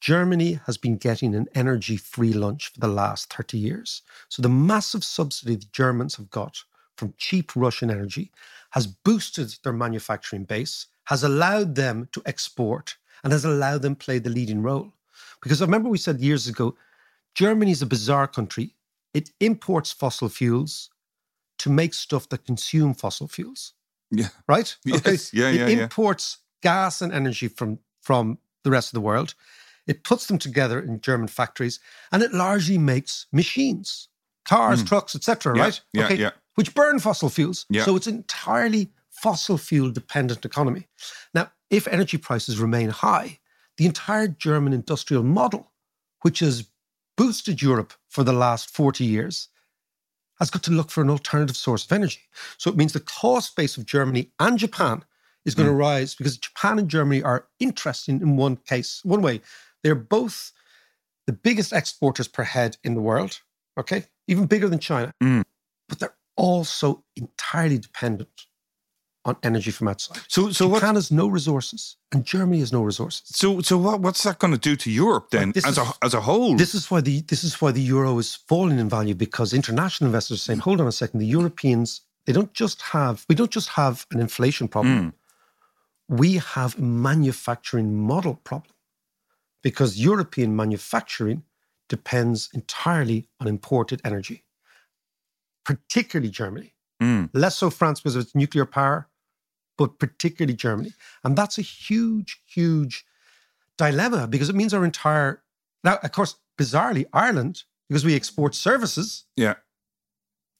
Germany 0.00 0.60
has 0.66 0.76
been 0.76 0.96
getting 0.96 1.34
an 1.34 1.48
energy 1.54 1.96
free 1.96 2.32
lunch 2.32 2.68
for 2.68 2.80
the 2.80 2.88
last 2.88 3.32
30 3.32 3.58
years. 3.58 4.02
So 4.28 4.42
the 4.42 4.48
massive 4.48 5.02
subsidy 5.02 5.56
the 5.56 5.66
Germans 5.72 6.16
have 6.16 6.30
got 6.30 6.62
from 6.96 7.14
cheap 7.16 7.52
Russian 7.56 7.90
energy 7.90 8.30
has 8.70 8.86
boosted 8.86 9.54
their 9.64 9.72
manufacturing 9.72 10.44
base, 10.44 10.86
has 11.04 11.24
allowed 11.24 11.74
them 11.74 12.08
to 12.12 12.22
export, 12.26 12.96
and 13.24 13.32
has 13.32 13.44
allowed 13.44 13.82
them 13.82 13.96
play 13.96 14.18
the 14.18 14.30
leading 14.30 14.62
role. 14.62 14.92
Because 15.42 15.62
I 15.62 15.64
remember 15.64 15.88
we 15.88 15.98
said 15.98 16.20
years 16.20 16.46
ago, 16.46 16.76
Germany 17.34 17.70
is 17.70 17.82
a 17.82 17.86
bizarre 17.86 18.28
country. 18.28 18.74
It 19.14 19.30
imports 19.40 19.90
fossil 19.90 20.28
fuels 20.28 20.90
to 21.58 21.70
make 21.70 21.94
stuff 21.94 22.28
that 22.28 22.44
consume 22.44 22.94
fossil 22.94 23.28
fuels, 23.28 23.74
Yeah. 24.10 24.28
right? 24.46 24.76
Yes. 24.84 25.32
Yeah, 25.32 25.48
it 25.48 25.54
yeah, 25.54 25.66
yeah. 25.66 25.82
imports 25.84 26.38
gas 26.62 27.00
and 27.02 27.12
energy 27.12 27.48
from, 27.48 27.78
from 28.02 28.38
the 28.64 28.70
rest 28.70 28.88
of 28.88 28.94
the 28.94 29.00
world. 29.00 29.34
It 29.86 30.04
puts 30.04 30.26
them 30.26 30.38
together 30.38 30.80
in 30.80 31.00
German 31.00 31.28
factories 31.28 31.80
and 32.12 32.22
it 32.22 32.34
largely 32.34 32.78
makes 32.78 33.26
machines, 33.32 34.08
cars, 34.44 34.80
hmm. 34.80 34.86
trucks, 34.86 35.14
etc. 35.14 35.56
Yeah, 35.56 35.62
right? 35.62 35.80
yeah, 35.92 36.12
yeah. 36.12 36.30
Which 36.56 36.74
burn 36.74 36.98
fossil 36.98 37.30
fuels. 37.30 37.64
Yeah. 37.70 37.84
So 37.84 37.96
it's 37.96 38.06
entirely 38.06 38.90
fossil 39.10 39.58
fuel 39.58 39.90
dependent 39.90 40.44
economy. 40.44 40.88
Now, 41.34 41.50
if 41.70 41.86
energy 41.88 42.18
prices 42.18 42.58
remain 42.58 42.90
high, 42.90 43.38
the 43.76 43.86
entire 43.86 44.28
German 44.28 44.72
industrial 44.72 45.22
model, 45.22 45.72
which 46.22 46.40
has 46.40 46.68
boosted 47.16 47.62
Europe 47.62 47.92
for 48.08 48.24
the 48.24 48.32
last 48.32 48.70
40 48.70 49.04
years, 49.04 49.48
has 50.38 50.50
got 50.50 50.62
to 50.64 50.70
look 50.70 50.90
for 50.90 51.02
an 51.02 51.10
alternative 51.10 51.56
source 51.56 51.84
of 51.84 51.92
energy. 51.92 52.20
So 52.58 52.70
it 52.70 52.76
means 52.76 52.92
the 52.92 53.00
cost 53.00 53.56
base 53.56 53.76
of 53.76 53.86
Germany 53.86 54.30
and 54.38 54.58
Japan 54.58 55.04
is 55.44 55.54
going 55.54 55.68
to 55.68 55.74
rise 55.74 56.14
because 56.14 56.36
Japan 56.36 56.78
and 56.78 56.88
Germany 56.88 57.22
are 57.22 57.46
interesting 57.58 58.20
in 58.20 58.36
one 58.36 58.56
case, 58.56 59.00
one 59.04 59.22
way. 59.22 59.40
They're 59.82 59.94
both 59.94 60.52
the 61.26 61.32
biggest 61.32 61.72
exporters 61.72 62.28
per 62.28 62.42
head 62.42 62.76
in 62.84 62.94
the 62.94 63.00
world, 63.00 63.40
okay? 63.78 64.04
Even 64.26 64.46
bigger 64.46 64.68
than 64.68 64.78
China. 64.78 65.12
Mm. 65.22 65.44
But 65.88 65.98
they're 65.98 66.16
also 66.36 67.04
entirely 67.16 67.78
dependent 67.78 68.46
on 69.28 69.36
energy 69.42 69.70
from 69.70 69.88
outside. 69.88 70.18
So, 70.28 70.50
so 70.50 70.66
what? 70.68 70.80
Japan 70.80 70.94
has 70.96 71.10
no 71.10 71.28
resources 71.28 71.96
and 72.12 72.24
Germany 72.24 72.60
has 72.60 72.72
no 72.72 72.82
resources. 72.82 73.22
So, 73.26 73.60
so 73.60 73.78
what? 73.78 74.00
What's 74.00 74.22
that 74.24 74.38
going 74.38 74.52
to 74.52 74.58
do 74.58 74.74
to 74.76 74.90
Europe 74.90 75.30
then, 75.30 75.52
as 75.56 75.64
is- 75.64 75.78
a 75.78 75.84
as 76.02 76.14
a 76.14 76.20
whole? 76.20 76.56
This 76.56 76.74
is 76.74 76.90
why 76.90 77.00
the 77.00 77.20
this 77.22 77.44
is 77.44 77.60
why 77.60 77.70
the 77.72 77.82
euro 77.82 78.18
is 78.18 78.34
falling 78.34 78.78
in 78.78 78.88
value 78.88 79.14
because 79.14 79.52
international 79.52 80.08
investors 80.08 80.38
are 80.40 80.42
saying, 80.42 80.60
hold 80.60 80.80
on 80.80 80.86
a 80.86 80.92
second, 80.92 81.20
the 81.20 81.26
Europeans 81.26 82.02
they 82.26 82.32
don't 82.32 82.52
just 82.52 82.82
have 82.82 83.24
we 83.28 83.34
don't 83.34 83.50
just 83.50 83.70
have 83.70 84.06
an 84.10 84.20
inflation 84.20 84.68
problem, 84.68 85.14
we 86.08 86.34
have 86.38 86.78
a 86.78 86.82
manufacturing 86.82 87.94
model 87.96 88.34
problem 88.44 88.74
because 89.62 89.98
European 89.98 90.54
manufacturing 90.54 91.42
depends 91.88 92.50
entirely 92.52 93.28
on 93.40 93.48
imported 93.48 94.00
energy, 94.04 94.44
particularly 95.64 96.30
Germany. 96.30 96.74
Mm. 97.02 97.30
Less 97.32 97.56
so 97.56 97.70
France 97.70 98.00
because 98.00 98.16
of 98.16 98.22
its 98.22 98.34
nuclear 98.34 98.66
power, 98.66 99.08
but 99.78 99.98
particularly 99.98 100.54
Germany. 100.54 100.92
And 101.24 101.36
that's 101.36 101.56
a 101.56 101.62
huge, 101.62 102.42
huge 102.44 103.06
dilemma 103.78 104.26
because 104.26 104.50
it 104.50 104.54
means 104.54 104.74
our 104.74 104.84
entire. 104.84 105.42
Now, 105.82 105.98
of 106.02 106.12
course, 106.12 106.36
bizarrely, 106.58 107.06
Ireland, 107.14 107.62
because 107.88 108.04
we 108.04 108.14
export 108.14 108.54
services, 108.54 109.24
yeah. 109.36 109.54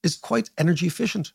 is 0.02 0.16
quite 0.16 0.48
energy 0.56 0.86
efficient. 0.86 1.32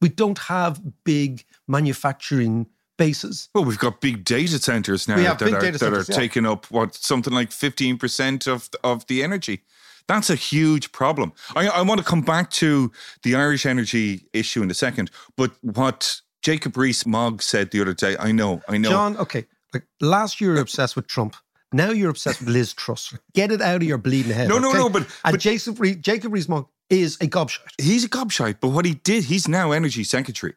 We 0.00 0.08
don't 0.08 0.38
have 0.38 0.80
big 1.04 1.44
manufacturing 1.68 2.66
bases. 2.96 3.48
Well, 3.54 3.64
we've 3.64 3.78
got 3.78 4.00
big 4.00 4.24
data 4.24 4.58
centers 4.58 5.06
now 5.06 5.16
that 5.16 5.42
are 5.42 5.50
that 5.50 5.78
centers, 5.78 6.08
are 6.08 6.12
yeah. 6.12 6.18
taking 6.18 6.46
up 6.46 6.66
what 6.70 6.94
something 6.94 7.32
like 7.32 7.52
fifteen 7.52 7.98
percent 7.98 8.46
of 8.46 8.70
of 8.82 9.06
the 9.06 9.22
energy. 9.22 9.62
That's 10.08 10.30
a 10.30 10.34
huge 10.34 10.90
problem. 10.92 11.32
I, 11.54 11.68
I 11.68 11.82
want 11.82 12.00
to 12.00 12.04
come 12.04 12.22
back 12.22 12.50
to 12.52 12.90
the 13.22 13.36
Irish 13.36 13.64
energy 13.64 14.26
issue 14.32 14.62
in 14.62 14.70
a 14.70 14.74
second, 14.74 15.10
but 15.36 15.52
what 15.60 16.20
Jacob 16.42 16.76
Rees-Mogg 16.76 17.42
said 17.42 17.70
the 17.70 17.80
other 17.80 17.94
day, 17.94 18.16
I 18.18 18.32
know, 18.32 18.62
I 18.68 18.78
know. 18.78 18.88
John, 18.90 19.16
okay, 19.18 19.46
like 19.74 19.84
last 20.00 20.40
year 20.40 20.52
you're 20.54 20.62
obsessed 20.62 20.96
with 20.96 21.06
Trump. 21.06 21.36
Now 21.72 21.90
you're 21.90 22.10
obsessed 22.10 22.40
with 22.40 22.48
Liz 22.48 22.72
Truss. 22.72 23.14
Get 23.34 23.52
it 23.52 23.60
out 23.60 23.76
of 23.76 23.82
your 23.84 23.98
bleeding 23.98 24.32
head. 24.32 24.48
No, 24.48 24.58
no, 24.58 24.70
okay? 24.70 24.78
no, 24.78 24.88
but- 24.88 25.02
and 25.24 25.32
but- 25.32 25.40
Jacob, 25.40 25.78
Re- 25.80 25.94
Jacob 25.94 26.32
Rees-Mogg 26.32 26.66
is 26.88 27.16
a 27.20 27.26
gobshite, 27.28 27.58
he's 27.80 28.04
a 28.04 28.08
gobshite, 28.08 28.56
but 28.60 28.68
what 28.68 28.84
he 28.84 28.94
did, 28.94 29.24
he's 29.24 29.46
now 29.46 29.70
energy 29.72 30.02
secretary, 30.02 30.54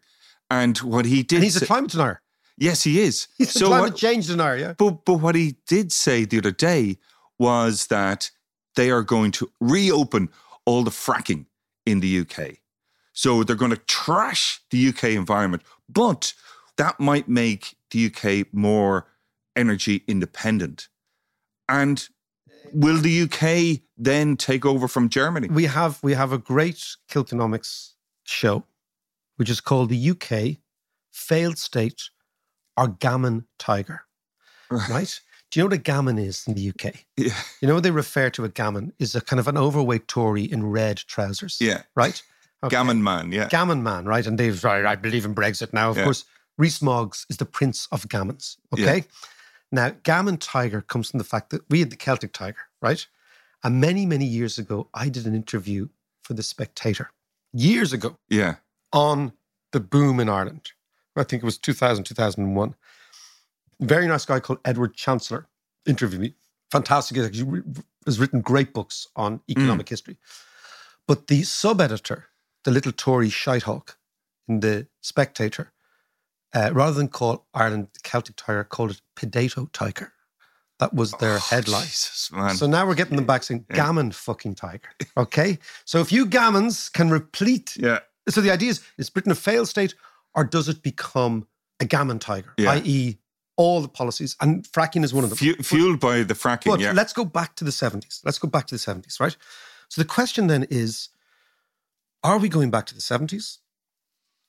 and 0.49 0.77
what 0.79 1.05
he 1.05 1.21
did, 1.21 1.35
and 1.37 1.43
he's 1.43 1.61
a 1.61 1.65
climate 1.65 1.91
denier. 1.91 2.21
yes, 2.57 2.83
he 2.83 2.99
is. 3.01 3.27
He's 3.37 3.55
a 3.55 3.59
So 3.59 3.67
climate 3.67 3.91
what- 3.91 3.97
change 3.99 4.27
denier. 4.27 4.55
Yeah. 4.57 4.73
But 4.77 5.05
but 5.05 5.15
what 5.15 5.35
he 5.35 5.57
did 5.67 5.91
say 5.91 6.25
the 6.25 6.39
other 6.39 6.51
day 6.51 6.97
was 7.37 7.87
that 7.87 8.31
they 8.75 8.89
are 8.89 9.03
going 9.03 9.31
to 9.33 9.51
reopen 9.59 10.29
all 10.65 10.83
the 10.83 10.91
fracking 10.91 11.45
in 11.85 11.99
the 11.99 12.19
UK. 12.21 12.57
So 13.13 13.43
they're 13.43 13.55
going 13.55 13.71
to 13.71 13.77
trash 13.77 14.59
the 14.71 14.89
UK 14.89 15.05
environment, 15.05 15.63
but 15.87 16.33
that 16.77 16.99
might 16.99 17.29
make 17.29 17.75
the 17.91 18.07
UK 18.07 18.47
more 18.51 19.07
energy 19.55 20.03
independent. 20.07 20.89
And 21.69 22.07
will 22.73 22.97
the 22.97 23.21
UK 23.21 23.81
then 23.97 24.35
take 24.35 24.65
over 24.65 24.87
from 24.87 25.09
Germany? 25.09 25.47
we 25.47 25.65
have 25.65 26.01
we 26.03 26.13
have 26.13 26.31
a 26.31 26.37
great 26.37 26.95
Kilkenomics 27.09 27.91
show, 28.23 28.65
which 29.37 29.49
is 29.49 29.61
called 29.61 29.89
the 29.89 30.09
UK 30.09 30.57
Failed 31.11 31.57
State 31.57 32.09
or 32.75 32.87
Gammon 32.87 33.45
Tiger. 33.59 34.01
Right? 34.89 35.19
Do 35.51 35.59
you 35.59 35.63
know 35.63 35.67
what 35.67 35.73
a 35.73 35.77
gammon 35.77 36.17
is 36.17 36.47
in 36.47 36.55
the 36.55 36.69
UK? 36.69 37.05
Yeah. 37.15 37.35
You 37.61 37.67
know 37.67 37.75
what 37.75 37.83
they 37.83 37.91
refer 37.91 38.31
to 38.31 38.43
a 38.43 38.49
gammon 38.49 38.91
is 38.97 39.13
a 39.13 39.21
kind 39.21 39.39
of 39.39 39.47
an 39.47 39.55
overweight 39.55 40.07
Tory 40.07 40.45
in 40.45 40.65
red 40.65 40.97
trousers. 40.97 41.59
Yeah. 41.61 41.83
Right? 41.95 42.23
Okay. 42.63 42.75
Gammon 42.75 43.03
man, 43.03 43.31
yeah. 43.31 43.47
Gammon 43.49 43.83
man, 43.83 44.05
right? 44.05 44.25
And 44.25 44.37
they've 44.37 44.63
right, 44.63 44.85
I 44.85 44.95
believe 44.95 45.25
in 45.25 45.35
Brexit 45.35 45.73
now. 45.73 45.89
Of 45.89 45.97
Yeah. 45.97 46.05
course, 46.05 46.25
Rees 46.57 46.81
Moggs 46.81 47.25
is 47.29 47.37
the 47.37 47.45
prince 47.45 47.87
of 47.91 48.07
gammons. 48.07 48.57
Okay. 48.73 49.05
Now, 49.71 49.89
gammon 50.03 50.37
tiger 50.37 50.81
comes 50.81 51.09
from 51.09 51.17
the 51.17 51.23
fact 51.23 51.49
that 51.49 51.61
we 51.69 51.79
had 51.79 51.89
the 51.89 51.95
Celtic 51.95 52.31
tiger, 52.31 52.59
right? 52.81 53.05
And 53.63 53.81
many, 53.81 54.05
many 54.05 54.25
years 54.25 54.57
ago, 54.57 54.87
I 54.93 55.09
did 55.09 55.25
an 55.25 55.33
interview 55.33 55.89
for 56.21 56.33
The 56.35 56.43
Spectator 56.43 57.11
years 57.53 57.93
ago 57.93 58.17
yeah. 58.29 58.55
on 58.91 59.33
the 59.71 59.79
boom 59.79 60.19
in 60.19 60.29
Ireland. 60.29 60.71
I 61.15 61.23
think 61.23 61.43
it 61.43 61.45
was 61.45 61.57
2000, 61.57 62.03
2001. 62.03 62.75
Very 63.79 64.07
nice 64.07 64.25
guy 64.25 64.39
called 64.39 64.59
Edward 64.65 64.95
Chancellor 64.95 65.47
interviewed 65.85 66.21
me. 66.21 66.35
Fantastic. 66.71 67.17
He 67.33 67.43
has 68.05 68.19
written 68.19 68.41
great 68.41 68.73
books 68.73 69.07
on 69.15 69.39
mm. 69.39 69.41
economic 69.49 69.89
history. 69.89 70.17
But 71.07 71.27
the 71.27 71.43
sub 71.43 71.81
editor, 71.81 72.27
the 72.63 72.71
little 72.71 72.91
Tory 72.91 73.29
shitehawk 73.29 73.95
in 74.47 74.59
The 74.59 74.87
Spectator, 75.01 75.71
uh, 76.53 76.71
rather 76.73 76.93
than 76.93 77.07
call 77.07 77.45
Ireland 77.53 77.87
the 77.93 77.99
Celtic 78.03 78.35
Tiger, 78.35 78.63
called 78.63 78.91
it 78.91 79.01
Pedato 79.15 79.69
Tiger. 79.73 80.13
That 80.79 80.93
was 80.93 81.11
their 81.13 81.39
headline. 81.39 81.83
Jesus, 81.83 82.31
man. 82.31 82.55
So 82.55 82.67
now 82.67 82.85
we're 82.85 82.95
getting 82.95 83.15
them 83.15 83.25
back 83.25 83.43
saying 83.43 83.65
gammon 83.71 84.11
fucking 84.11 84.55
tiger. 84.55 84.89
Okay. 85.15 85.59
So 85.85 85.99
if 85.99 86.11
you 86.11 86.25
gammons 86.25 86.91
can 86.91 87.09
replete 87.09 87.77
yeah. 87.77 87.99
so 88.27 88.41
the 88.41 88.51
idea 88.51 88.71
is, 88.71 88.81
is 88.97 89.09
Britain 89.09 89.31
a 89.31 89.35
failed 89.35 89.67
state 89.69 89.93
or 90.35 90.43
does 90.43 90.67
it 90.67 90.81
become 90.81 91.47
a 91.79 91.85
gammon 91.85 92.19
tiger, 92.19 92.53
Yeah. 92.57 92.71
i.e., 92.71 93.17
all 93.55 93.81
the 93.81 93.87
policies? 93.87 94.35
And 94.41 94.63
fracking 94.65 95.03
is 95.03 95.13
one 95.13 95.23
of 95.23 95.29
them. 95.29 95.37
Fu- 95.37 95.61
fueled 95.63 95.99
by 95.99 96.23
the 96.23 96.33
fracking, 96.33 96.65
But 96.71 96.79
yeah. 96.79 96.91
let's 96.91 97.13
go 97.13 97.23
back 97.23 97.55
to 97.57 97.63
the 97.63 97.71
70s. 97.71 98.21
Let's 98.25 98.39
go 98.39 98.47
back 98.49 98.65
to 98.67 98.75
the 98.75 98.79
70s, 98.79 99.19
right? 99.19 99.37
So 99.89 100.01
the 100.01 100.07
question 100.07 100.47
then 100.47 100.63
is 100.69 101.09
are 102.23 102.37
we 102.37 102.49
going 102.49 102.71
back 102.71 102.85
to 102.87 102.95
the 102.95 103.01
70s? 103.01 103.59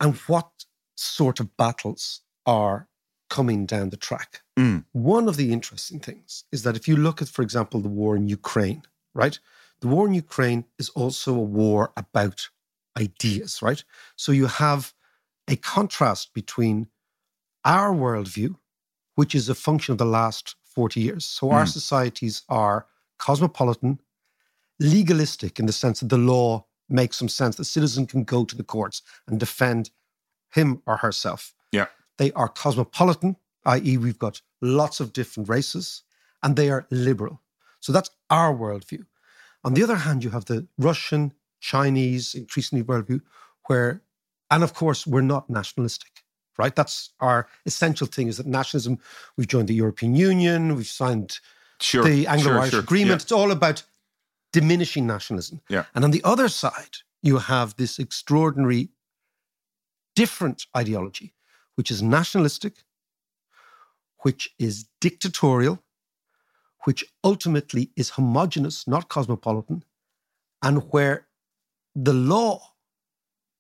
And 0.00 0.14
what 0.26 0.50
sort 0.96 1.40
of 1.40 1.56
battles 1.56 2.20
are 2.46 2.88
coming 3.30 3.66
down 3.66 3.90
the 3.90 3.96
track? 3.96 4.42
Mm. 4.58 4.84
One 4.92 5.28
of 5.28 5.36
the 5.36 5.52
interesting 5.52 5.98
things 6.00 6.44
is 6.52 6.62
that 6.62 6.76
if 6.76 6.86
you 6.86 6.96
look 6.96 7.20
at, 7.20 7.28
for 7.28 7.42
example, 7.42 7.80
the 7.80 7.88
war 7.88 8.16
in 8.16 8.28
Ukraine, 8.28 8.82
right? 9.14 9.38
The 9.80 9.88
war 9.88 10.06
in 10.06 10.14
Ukraine 10.14 10.64
is 10.78 10.88
also 10.90 11.34
a 11.34 11.40
war 11.40 11.92
about 11.96 12.48
ideas, 12.98 13.60
right? 13.60 13.82
So 14.16 14.30
you 14.30 14.46
have 14.46 14.94
a 15.48 15.56
contrast 15.56 16.32
between 16.32 16.88
our 17.64 17.92
worldview, 17.94 18.56
which 19.16 19.34
is 19.34 19.48
a 19.48 19.54
function 19.54 19.92
of 19.92 19.98
the 19.98 20.04
last 20.04 20.54
40 20.64 21.00
years. 21.00 21.24
So 21.24 21.50
our 21.50 21.64
Mm. 21.64 21.72
societies 21.72 22.42
are 22.48 22.86
cosmopolitan, 23.18 24.00
legalistic 24.78 25.58
in 25.58 25.66
the 25.66 25.72
sense 25.72 26.00
that 26.00 26.08
the 26.08 26.18
law 26.18 26.66
makes 26.88 27.16
some 27.16 27.28
sense. 27.28 27.56
The 27.56 27.64
citizen 27.64 28.06
can 28.06 28.24
go 28.24 28.44
to 28.44 28.56
the 28.56 28.64
courts 28.64 29.02
and 29.26 29.40
defend 29.40 29.90
him 30.52 30.82
or 30.86 30.98
herself. 30.98 31.54
Yeah. 31.72 31.86
They 32.18 32.32
are 32.32 32.48
cosmopolitan, 32.48 33.36
i.e., 33.66 33.96
we've 33.96 34.18
got 34.18 34.40
lots 34.60 35.00
of 35.00 35.12
different 35.12 35.48
races, 35.48 36.02
and 36.42 36.56
they 36.56 36.70
are 36.70 36.86
liberal. 36.90 37.40
So 37.80 37.92
that's 37.92 38.10
our 38.30 38.54
worldview. 38.54 39.04
On 39.64 39.74
the 39.74 39.82
other 39.82 39.96
hand, 39.96 40.22
you 40.22 40.30
have 40.30 40.44
the 40.44 40.66
Russian, 40.78 41.32
Chinese, 41.60 42.34
increasingly 42.34 42.84
worldview, 42.84 43.20
where, 43.66 44.02
and 44.50 44.62
of 44.62 44.74
course, 44.74 45.06
we're 45.06 45.22
not 45.22 45.48
nationalistic, 45.48 46.22
right? 46.58 46.76
That's 46.76 47.10
our 47.20 47.48
essential 47.66 48.06
thing 48.06 48.28
is 48.28 48.36
that 48.36 48.46
nationalism, 48.46 48.98
we've 49.36 49.48
joined 49.48 49.68
the 49.68 49.74
European 49.74 50.14
Union, 50.14 50.76
we've 50.76 50.86
signed 50.86 51.38
Sure. 51.80 52.04
the 52.04 52.26
Anglo 52.28 52.52
Irish 52.52 52.64
sure, 52.64 52.70
sure. 52.70 52.80
Agreement. 52.80 53.22
It's 53.22 53.32
all 53.32 53.50
about 53.50 53.82
diminishing 54.54 55.04
nationalism. 55.04 55.60
Yeah. 55.68 55.84
And 55.94 56.04
on 56.04 56.12
the 56.12 56.22
other 56.22 56.48
side, 56.48 56.98
you 57.22 57.38
have 57.38 57.74
this 57.74 57.98
extraordinary 57.98 58.88
different 60.14 60.66
ideology, 60.76 61.34
which 61.74 61.90
is 61.90 62.00
nationalistic, 62.02 62.74
which 64.18 64.54
is 64.60 64.86
dictatorial, 65.00 65.82
which 66.84 67.04
ultimately 67.24 67.90
is 67.96 68.10
homogenous, 68.10 68.86
not 68.86 69.08
cosmopolitan, 69.08 69.82
and 70.62 70.76
where 70.92 71.26
the 71.96 72.12
law, 72.12 72.60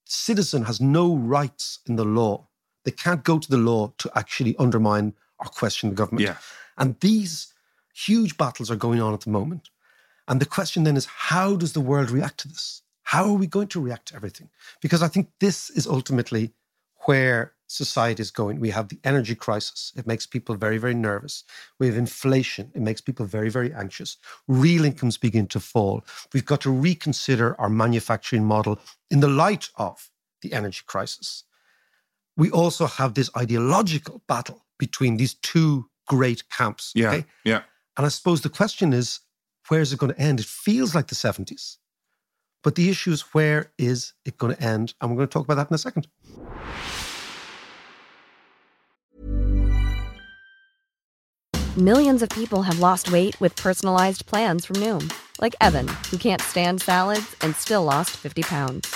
citizen 0.04 0.62
has 0.64 0.80
no 0.80 1.16
rights 1.16 1.80
in 1.88 1.96
the 1.96 2.04
law. 2.04 2.46
They 2.84 2.92
can't 2.92 3.24
go 3.24 3.40
to 3.40 3.50
the 3.50 3.64
law 3.70 3.92
to 3.98 4.10
actually 4.14 4.54
undermine 4.58 5.14
or 5.40 5.46
question 5.46 5.88
the 5.90 5.96
government. 5.96 6.28
Yeah. 6.28 6.36
And 6.78 7.00
these 7.00 7.52
huge 7.92 8.36
battles 8.36 8.70
are 8.70 8.76
going 8.76 9.00
on 9.00 9.12
at 9.12 9.22
the 9.22 9.30
moment. 9.30 9.70
And 10.28 10.40
the 10.40 10.46
question 10.46 10.84
then 10.84 10.96
is 10.96 11.06
how 11.06 11.56
does 11.56 11.72
the 11.72 11.80
world 11.80 12.10
react 12.10 12.38
to 12.40 12.48
this? 12.48 12.82
How 13.02 13.24
are 13.24 13.34
we 13.34 13.46
going 13.46 13.68
to 13.68 13.80
react 13.80 14.08
to 14.08 14.16
everything? 14.16 14.48
Because 14.80 15.02
I 15.02 15.08
think 15.08 15.28
this 15.40 15.70
is 15.70 15.86
ultimately 15.86 16.52
where 17.04 17.52
society 17.66 18.22
is 18.22 18.30
going. 18.30 18.60
We 18.60 18.70
have 18.70 18.88
the 18.88 18.98
energy 19.04 19.34
crisis. 19.34 19.92
It 19.96 20.06
makes 20.06 20.26
people 20.26 20.54
very, 20.54 20.78
very 20.78 20.94
nervous. 20.94 21.44
We 21.78 21.86
have 21.86 21.96
inflation. 21.96 22.70
It 22.74 22.82
makes 22.82 23.00
people 23.00 23.26
very, 23.26 23.50
very 23.50 23.72
anxious. 23.74 24.16
Real 24.48 24.84
incomes 24.84 25.18
begin 25.18 25.46
to 25.48 25.60
fall. 25.60 26.04
We've 26.32 26.44
got 26.44 26.60
to 26.62 26.70
reconsider 26.70 27.58
our 27.60 27.68
manufacturing 27.68 28.44
model 28.44 28.78
in 29.10 29.20
the 29.20 29.28
light 29.28 29.68
of 29.76 30.10
the 30.42 30.52
energy 30.52 30.82
crisis. 30.86 31.44
We 32.36 32.50
also 32.50 32.86
have 32.86 33.14
this 33.14 33.30
ideological 33.36 34.22
battle 34.26 34.64
between 34.78 35.16
these 35.16 35.34
two 35.34 35.88
great 36.06 36.48
camps. 36.50 36.92
Yeah. 36.94 37.10
Okay? 37.10 37.26
Yeah. 37.44 37.62
And 37.96 38.04
I 38.06 38.08
suppose 38.08 38.40
the 38.40 38.48
question 38.48 38.92
is, 38.92 39.20
where's 39.68 39.92
it 39.92 39.98
going 39.98 40.12
to 40.12 40.20
end? 40.20 40.40
It 40.40 40.46
feels 40.46 40.94
like 40.94 41.08
the 41.08 41.14
70s. 41.14 41.78
But 42.62 42.76
the 42.76 42.88
issue 42.88 43.12
is, 43.12 43.20
where 43.34 43.72
is 43.78 44.14
it 44.24 44.38
going 44.38 44.56
to 44.56 44.62
end? 44.62 44.94
And 45.00 45.10
we're 45.10 45.16
going 45.16 45.28
to 45.28 45.32
talk 45.32 45.44
about 45.44 45.56
that 45.56 45.70
in 45.70 45.74
a 45.74 45.78
second. 45.78 46.08
Millions 51.76 52.22
of 52.22 52.28
people 52.28 52.62
have 52.62 52.78
lost 52.78 53.10
weight 53.10 53.38
with 53.40 53.56
personalized 53.56 54.26
plans 54.26 54.64
from 54.64 54.76
Noom, 54.76 55.12
like 55.40 55.56
Evan, 55.60 55.88
who 56.08 56.16
can't 56.16 56.40
stand 56.40 56.80
salads 56.80 57.34
and 57.40 57.54
still 57.56 57.82
lost 57.82 58.10
50 58.10 58.42
pounds. 58.42 58.94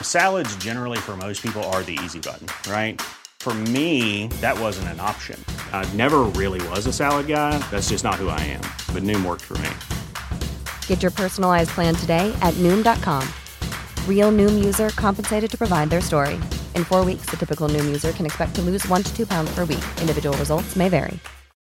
Salads, 0.00 0.56
generally, 0.56 0.98
for 0.98 1.18
most 1.18 1.42
people, 1.42 1.62
are 1.64 1.82
the 1.82 1.98
easy 2.02 2.18
button, 2.18 2.46
right? 2.72 3.00
For 3.40 3.52
me, 3.54 4.28
that 4.40 4.58
wasn't 4.58 4.88
an 4.88 5.00
option. 5.00 5.38
I 5.70 5.84
never 5.92 6.20
really 6.22 6.66
was 6.68 6.86
a 6.86 6.94
salad 6.94 7.26
guy. 7.26 7.58
That's 7.70 7.90
just 7.90 8.02
not 8.02 8.14
who 8.14 8.30
I 8.30 8.40
am. 8.40 8.62
But 8.94 9.02
Noom 9.02 9.22
worked 9.22 9.42
for 9.42 9.58
me. 9.58 9.68
Get 10.86 11.02
your 11.02 11.10
personalized 11.10 11.70
plan 11.70 11.94
today 11.94 12.34
at 12.40 12.54
Noom.com. 12.54 13.28
Real 14.08 14.32
Noom 14.32 14.64
user 14.64 14.88
compensated 14.90 15.50
to 15.50 15.58
provide 15.58 15.90
their 15.90 16.00
story. 16.00 16.36
In 16.74 16.84
four 16.84 17.04
weeks, 17.04 17.26
the 17.26 17.36
typical 17.36 17.68
Noom 17.68 17.84
user 17.84 18.12
can 18.12 18.24
expect 18.24 18.54
to 18.54 18.62
lose 18.62 18.88
one 18.88 19.02
to 19.02 19.14
two 19.14 19.26
pounds 19.26 19.54
per 19.54 19.66
week. 19.66 19.84
Individual 20.00 20.34
results 20.38 20.74
may 20.74 20.88
vary. 20.88 21.18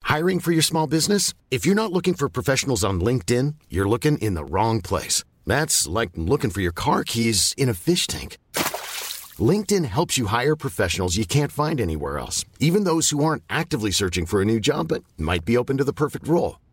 Hiring 0.03 0.41
for 0.41 0.53
your 0.53 0.63
small 0.63 0.87
business? 0.87 1.35
If 1.51 1.67
you're 1.67 1.75
not 1.75 1.93
looking 1.93 2.15
for 2.15 2.29
professionals 2.29 2.85
on 2.85 3.01
LinkedIn, 3.01 3.57
you're 3.69 3.89
looking 3.89 4.19
in 4.19 4.35
the 4.35 4.45
wrong 4.45 4.81
place. 4.81 5.25
That's 5.45 5.87
like 5.89 6.11
looking 6.15 6.51
for 6.51 6.61
your 6.61 6.73
car 6.73 7.03
keys 7.05 7.55
in 7.59 7.69
a 7.69 7.75
fish 7.75 8.07
tank. 8.07 8.39
LinkedIn 9.39 9.85
helps 9.85 10.17
you 10.17 10.27
hire 10.27 10.57
professionals 10.57 11.17
you 11.17 11.27
can't 11.27 11.53
find 11.53 11.81
anywhere 11.81 12.19
else, 12.19 12.45
even 12.61 12.85
those 12.85 13.11
who 13.11 13.25
aren't 13.25 13.43
actively 13.51 13.91
searching 13.91 14.27
for 14.27 14.41
a 14.41 14.45
new 14.45 14.61
job 14.61 14.89
but 14.89 15.03
might 15.19 15.45
be 15.45 15.57
open 15.57 15.77
to 15.79 15.85
the 15.85 15.93
perfect 15.93 16.29
role. 16.29 16.57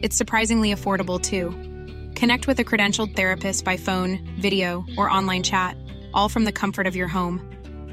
It's 0.00 0.16
surprisingly 0.16 0.72
affordable 0.72 1.20
too. 1.20 1.50
Connect 2.18 2.46
with 2.46 2.58
a 2.60 2.64
credentialed 2.64 3.14
therapist 3.16 3.64
by 3.64 3.76
phone, 3.76 4.18
video, 4.40 4.84
or 4.96 5.10
online 5.10 5.42
chat, 5.42 5.76
all 6.14 6.28
from 6.28 6.44
the 6.44 6.52
comfort 6.52 6.86
of 6.86 6.96
your 6.96 7.08
home. 7.08 7.40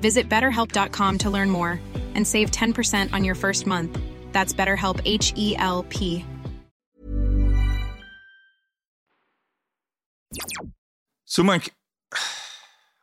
Visit 0.01 0.29
betterhelp.com 0.29 1.17
to 1.19 1.29
learn 1.29 1.49
more 1.49 1.79
and 2.13 2.25
save 2.25 2.51
10% 2.51 3.13
on 3.13 3.23
your 3.23 3.35
first 3.35 3.67
month. 3.67 3.99
That's 4.31 4.53
BetterHelp 4.53 5.01
H 5.05 5.33
E 5.35 5.55
L 5.57 5.83
P. 5.89 6.25
So, 11.25 11.43
Mike, 11.43 11.73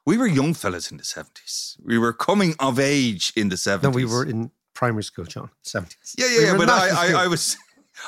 we 0.06 0.16
were 0.16 0.26
young 0.26 0.54
fellas 0.54 0.90
in 0.90 0.96
the 0.96 1.02
70s. 1.02 1.76
We 1.84 1.98
were 1.98 2.12
coming 2.12 2.54
of 2.58 2.78
age 2.78 3.32
in 3.36 3.48
the 3.48 3.56
70s. 3.56 3.82
No, 3.82 3.90
we 3.90 4.04
were 4.04 4.24
in 4.24 4.50
primary 4.74 5.02
school, 5.02 5.24
John, 5.24 5.50
70s. 5.64 6.14
Yeah, 6.16 6.26
yeah, 6.26 6.38
We 6.38 6.44
yeah. 6.44 6.56
But 6.56 6.68
I. 6.68 6.88
I, 6.88 7.24
I 7.24 7.26
was. 7.26 7.56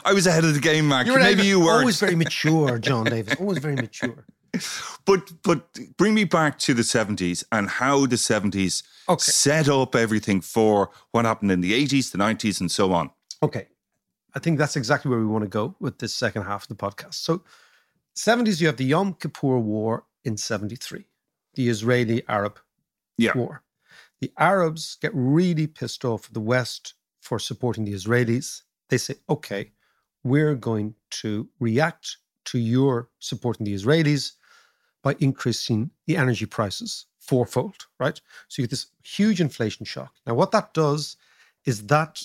I 0.05 0.13
was 0.13 0.27
ahead 0.27 0.45
of 0.45 0.55
the 0.55 0.61
game, 0.61 0.89
Mac. 0.89 1.07
You 1.07 1.13
were 1.13 1.19
Maybe 1.19 1.45
you 1.47 1.61
weren't. 1.61 1.81
Always 1.81 2.01
very 2.01 2.15
mature, 2.17 2.79
John 2.89 3.05
Davis. 3.05 3.35
Always 3.41 3.59
very 3.59 3.77
mature. 3.77 4.25
But 5.05 5.33
but 5.43 5.79
bring 5.97 6.15
me 6.15 6.25
back 6.25 6.59
to 6.61 6.75
the 6.75 6.83
70s 6.83 7.45
and 7.51 7.69
how 7.69 8.07
the 8.07 8.17
70s 8.17 8.83
Okay. 9.09 9.21
set 9.21 9.69
up 9.69 9.95
everything 9.95 10.41
for 10.41 10.91
what 11.11 11.25
happened 11.27 11.51
in 11.53 11.61
the 11.61 11.73
80s, 11.73 12.11
the 12.13 12.19
90s, 12.19 12.61
and 12.61 12.71
so 12.71 12.93
on. 12.93 13.11
Okay. 13.43 13.67
I 14.35 14.39
think 14.39 14.59
that's 14.59 14.77
exactly 14.77 15.11
where 15.11 15.19
we 15.21 15.27
want 15.27 15.43
to 15.45 15.49
go 15.49 15.77
with 15.81 15.99
this 15.99 16.15
second 16.15 16.45
half 16.45 16.63
of 16.63 16.69
the 16.69 16.75
podcast. 16.77 17.15
So, 17.15 17.43
70s, 18.17 18.61
you 18.61 18.67
have 18.69 18.77
the 18.79 18.85
Yom 18.87 19.15
Kippur 19.15 19.59
War 19.59 20.05
in 20.25 20.37
73, 20.37 21.05
the 21.55 21.69
Israeli 21.69 22.23
Arab 22.29 22.59
Yeah. 23.19 23.37
war. 23.37 23.63
The 24.21 24.33
Arabs 24.39 24.97
get 25.03 25.11
really 25.15 25.67
pissed 25.67 26.05
off 26.05 26.27
at 26.27 26.33
the 26.35 26.41
West 26.41 26.95
for 27.21 27.39
supporting 27.39 27.85
the 27.85 27.93
Israelis. 27.93 28.63
They 28.95 28.99
say, 28.99 29.17
okay, 29.29 29.73
we're 30.23 30.55
going 30.55 30.95
to 31.23 31.49
react 31.59 32.19
to 32.45 32.61
your 32.61 33.09
supporting 33.19 33.65
the 33.65 33.75
Israelis 33.75 34.35
by 35.03 35.17
increasing 35.19 35.91
the 36.07 36.17
energy 36.17 36.47
prices 36.47 37.07
fourfold, 37.19 37.89
right? 37.99 38.21
So 38.47 38.63
you 38.63 38.69
get 38.69 38.71
this 38.71 38.87
huge 39.03 39.41
inflation 39.41 39.85
shock. 39.85 40.13
Now, 40.29 40.35
what 40.35 40.53
that 40.53 40.75
does 40.75 41.17
is 41.65 41.89
that 41.89 42.23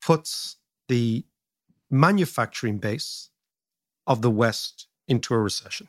puts 0.00 0.56
the 0.88 1.26
manufacturing 1.90 2.78
base 2.78 3.28
of 4.06 4.22
the 4.22 4.30
West 4.30 4.86
into 5.08 5.34
a 5.34 5.38
recession. 5.38 5.88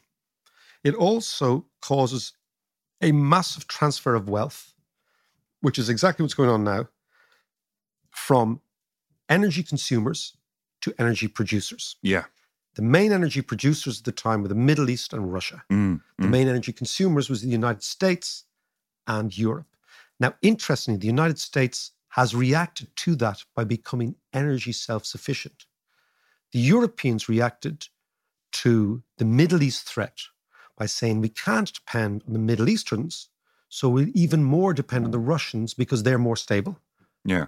It 0.83 0.95
also 0.95 1.65
causes 1.81 2.33
a 3.01 3.13
massive 3.13 3.69
transfer 3.69 4.15
of 4.15 4.27
wealth, 4.27 4.73
which 5.61 5.79
is 5.79 5.87
exactly 5.87 6.23
what's 6.23 6.33
going 6.33 6.49
on 6.49 6.65
now, 6.65 6.89
from 8.09 8.59
energy 9.29 9.63
consumers 9.63 10.35
to 10.81 10.93
energy 10.97 11.27
producers. 11.27 11.95
Yeah. 12.01 12.25
The 12.75 12.81
main 12.81 13.11
energy 13.11 13.41
producers 13.41 13.99
at 13.99 14.05
the 14.05 14.11
time 14.11 14.41
were 14.41 14.47
the 14.47 14.55
Middle 14.55 14.89
East 14.89 15.13
and 15.13 15.31
Russia. 15.33 15.63
Mm, 15.71 16.01
The 16.17 16.27
mm. 16.27 16.29
main 16.29 16.47
energy 16.47 16.71
consumers 16.71 17.29
was 17.29 17.41
the 17.41 17.47
United 17.49 17.83
States 17.83 18.45
and 19.07 19.35
Europe. 19.37 19.67
Now, 20.19 20.35
interestingly, 20.41 20.99
the 20.99 21.07
United 21.07 21.39
States 21.39 21.91
has 22.09 22.35
reacted 22.35 22.95
to 22.97 23.15
that 23.15 23.43
by 23.55 23.63
becoming 23.63 24.15
energy 24.33 24.71
self 24.71 25.05
sufficient. 25.05 25.65
The 26.51 26.59
Europeans 26.59 27.29
reacted 27.29 27.87
to 28.51 29.03
the 29.17 29.25
Middle 29.25 29.61
East 29.61 29.83
threat 29.83 30.17
by 30.77 30.87
saying 30.87 31.21
we 31.21 31.29
can't 31.29 31.73
depend 31.73 32.23
on 32.25 32.33
the 32.33 32.39
Middle 32.39 32.69
Easterns, 32.69 33.29
so 33.67 33.89
we'll 33.89 34.07
even 34.13 34.43
more 34.43 34.73
depend 34.73 35.05
on 35.05 35.11
the 35.11 35.19
Russians 35.19 35.73
because 35.73 36.03
they're 36.03 36.17
more 36.17 36.37
stable. 36.37 36.79
Yeah. 37.25 37.47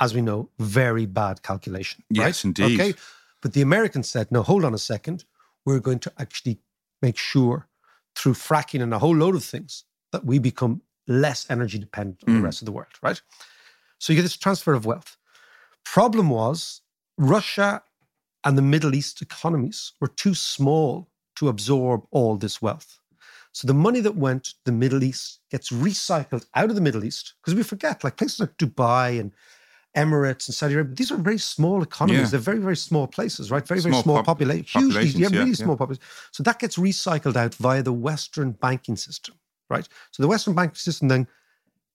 As 0.00 0.14
we 0.14 0.22
know, 0.22 0.48
very 0.58 1.06
bad 1.06 1.42
calculation. 1.42 2.02
Yes, 2.10 2.24
right? 2.24 2.44
indeed. 2.46 2.80
Okay. 2.80 2.94
But 3.42 3.52
the 3.52 3.62
Americans 3.62 4.08
said, 4.08 4.30
no, 4.30 4.42
hold 4.42 4.64
on 4.64 4.74
a 4.74 4.78
second. 4.78 5.24
We're 5.66 5.80
going 5.80 5.98
to 6.00 6.12
actually 6.18 6.58
make 7.02 7.18
sure 7.18 7.68
through 8.16 8.34
fracking 8.34 8.82
and 8.82 8.92
a 8.94 8.98
whole 8.98 9.14
load 9.16 9.34
of 9.34 9.44
things 9.44 9.84
that 10.12 10.24
we 10.24 10.38
become 10.38 10.82
less 11.06 11.46
energy 11.50 11.78
dependent 11.78 12.22
on 12.26 12.34
Mm. 12.34 12.38
the 12.38 12.44
rest 12.44 12.62
of 12.62 12.66
the 12.66 12.72
world, 12.72 12.94
right? 13.02 13.20
So 13.98 14.12
you 14.12 14.16
get 14.18 14.22
this 14.22 14.36
transfer 14.36 14.72
of 14.74 14.84
wealth. 14.86 15.16
Problem 15.84 16.30
was 16.30 16.82
Russia 17.18 17.82
and 18.44 18.56
the 18.56 18.62
Middle 18.62 18.94
East 18.94 19.20
economies 19.22 19.92
were 20.00 20.08
too 20.08 20.34
small 20.34 21.10
to 21.36 21.48
absorb 21.48 22.06
all 22.10 22.36
this 22.36 22.60
wealth. 22.62 22.98
So 23.52 23.66
the 23.66 23.74
money 23.74 24.00
that 24.00 24.16
went 24.16 24.44
to 24.44 24.54
the 24.64 24.72
Middle 24.72 25.02
East 25.02 25.40
gets 25.50 25.70
recycled 25.70 26.46
out 26.54 26.70
of 26.70 26.76
the 26.76 26.80
Middle 26.80 27.04
East 27.04 27.34
because 27.40 27.54
we 27.54 27.62
forget, 27.62 28.04
like 28.04 28.16
places 28.16 28.40
like 28.40 28.56
Dubai 28.56 29.18
and 29.20 29.32
Emirates 29.96 30.46
and 30.46 30.54
Saudi 30.54 30.74
Arabia, 30.74 30.94
these 30.94 31.10
are 31.10 31.16
very 31.16 31.38
small 31.38 31.82
economies. 31.82 32.20
Yeah. 32.20 32.26
They're 32.26 32.40
very, 32.40 32.58
very 32.58 32.76
small 32.76 33.06
places, 33.06 33.50
right? 33.50 33.66
Very, 33.66 33.80
very 33.80 33.92
Small 33.92 34.02
small 34.02 34.16
pop- 34.16 34.26
population. 34.26 34.82
Hugely, 34.82 35.06
yeah, 35.20 35.28
yeah, 35.28 35.38
really 35.38 35.50
yeah. 35.50 35.56
small 35.56 35.76
population. 35.76 36.02
So 36.30 36.42
that 36.44 36.58
gets 36.58 36.76
recycled 36.76 37.36
out 37.36 37.54
via 37.56 37.82
the 37.82 37.92
Western 37.92 38.52
banking 38.52 38.96
system, 38.96 39.34
right? 39.68 39.88
So 40.12 40.22
the 40.22 40.28
Western 40.28 40.54
banking 40.54 40.76
system 40.76 41.08
then 41.08 41.26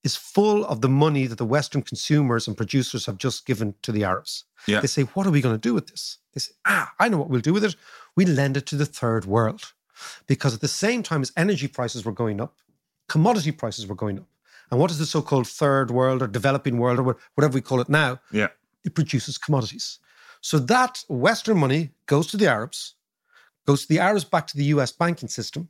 is 0.04 0.16
full 0.16 0.66
of 0.66 0.82
the 0.82 0.90
money 0.90 1.26
that 1.26 1.38
the 1.38 1.46
Western 1.46 1.82
consumers 1.82 2.48
and 2.48 2.56
producers 2.58 3.06
have 3.06 3.18
just 3.18 3.46
given 3.46 3.74
to 3.82 3.92
the 3.92 4.04
Arabs. 4.04 4.44
Yeah. 4.68 4.82
They 4.82 4.88
say, 4.88 5.04
what 5.04 5.26
are 5.26 5.32
we 5.32 5.42
going 5.42 5.56
to 5.56 5.60
do 5.70 5.74
with 5.74 5.88
this? 5.88 6.20
They 6.34 6.40
say, 6.40 6.52
ah, 6.66 6.94
I 7.00 7.10
know 7.10 7.18
what 7.18 7.30
we'll 7.30 7.42
do 7.42 7.54
with 7.54 7.64
it. 7.64 7.76
We 8.16 8.26
lend 8.26 8.58
it 8.58 8.66
to 8.68 8.76
the 8.76 8.86
third 8.86 9.26
world. 9.26 9.74
Because 10.28 10.54
at 10.54 10.62
the 10.62 10.68
same 10.68 11.02
time 11.02 11.22
as 11.22 11.32
energy 11.38 11.68
prices 11.68 12.04
were 12.04 12.12
going 12.12 12.42
up, 12.42 12.58
commodity 13.08 13.52
prices 13.52 13.88
were 13.88 13.96
going 13.96 14.20
up. 14.20 14.26
And 14.72 14.80
what 14.80 14.92
is 14.92 14.98
the 14.98 15.06
so 15.06 15.22
called 15.22 15.48
third 15.48 15.92
world 15.92 16.22
or 16.22 16.28
developing 16.28 16.78
world 16.78 17.00
or 17.00 17.18
whatever 17.36 17.54
we 17.54 17.62
call 17.62 17.82
it 17.82 17.90
now? 17.90 18.20
Yeah. 18.32 18.48
It 18.84 18.96
produces 18.96 19.38
commodities. 19.38 20.00
So 20.42 20.60
that 20.60 21.04
Western 21.10 21.58
money 21.58 21.92
goes 22.06 22.28
to 22.28 22.38
the 22.38 22.48
Arabs, 22.48 22.96
goes 23.66 23.82
to 23.84 23.88
the 23.88 24.00
Arabs 24.00 24.24
back 24.24 24.48
to 24.48 24.58
the 24.58 24.66
US 24.76 24.92
banking 24.92 25.30
system, 25.30 25.70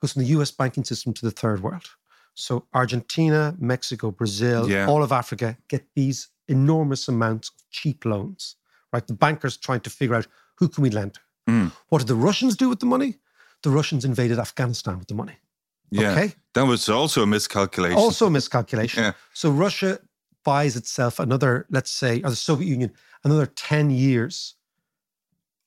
goes 0.00 0.12
from 0.12 0.22
the 0.22 0.28
US 0.28 0.50
banking 0.50 0.84
system 0.84 1.12
to 1.14 1.24
the 1.26 1.30
third 1.30 1.62
world. 1.62 1.88
So 2.34 2.66
Argentina, 2.74 3.54
Mexico, 3.58 4.10
Brazil, 4.10 4.68
Yeah. 4.68 4.86
all 4.86 5.02
of 5.02 5.12
Africa 5.12 5.56
get 5.68 5.86
these 5.94 6.28
enormous 6.48 7.08
amounts 7.08 7.48
of 7.50 7.54
cheap 7.70 8.04
loans, 8.04 8.56
right? 8.92 9.06
The 9.06 9.14
bankers 9.14 9.56
trying 9.56 9.80
to 9.80 9.90
figure 9.90 10.16
out 10.16 10.26
who 10.56 10.68
can 10.68 10.82
we 10.82 10.90
lend 10.90 11.14
to. 11.14 11.20
Mm. 11.48 11.72
What 11.88 11.98
did 11.98 12.08
the 12.08 12.16
Russians 12.16 12.56
do 12.56 12.68
with 12.68 12.80
the 12.80 12.86
money? 12.86 13.18
The 13.62 13.70
Russians 13.70 14.04
invaded 14.04 14.38
Afghanistan 14.38 14.98
with 14.98 15.08
the 15.08 15.14
money. 15.14 15.36
Yeah. 15.94 16.12
Okay. 16.12 16.34
That 16.54 16.66
was 16.66 16.88
also 16.88 17.22
a 17.22 17.26
miscalculation. 17.26 17.98
Also 17.98 18.26
a 18.26 18.30
miscalculation. 18.30 19.02
Yeah. 19.04 19.12
So 19.32 19.50
Russia 19.50 19.98
buys 20.44 20.76
itself 20.76 21.18
another, 21.18 21.66
let's 21.70 21.90
say, 21.90 22.20
or 22.22 22.30
the 22.30 22.36
Soviet 22.36 22.68
Union, 22.68 22.92
another 23.22 23.46
10 23.46 23.90
years 23.90 24.54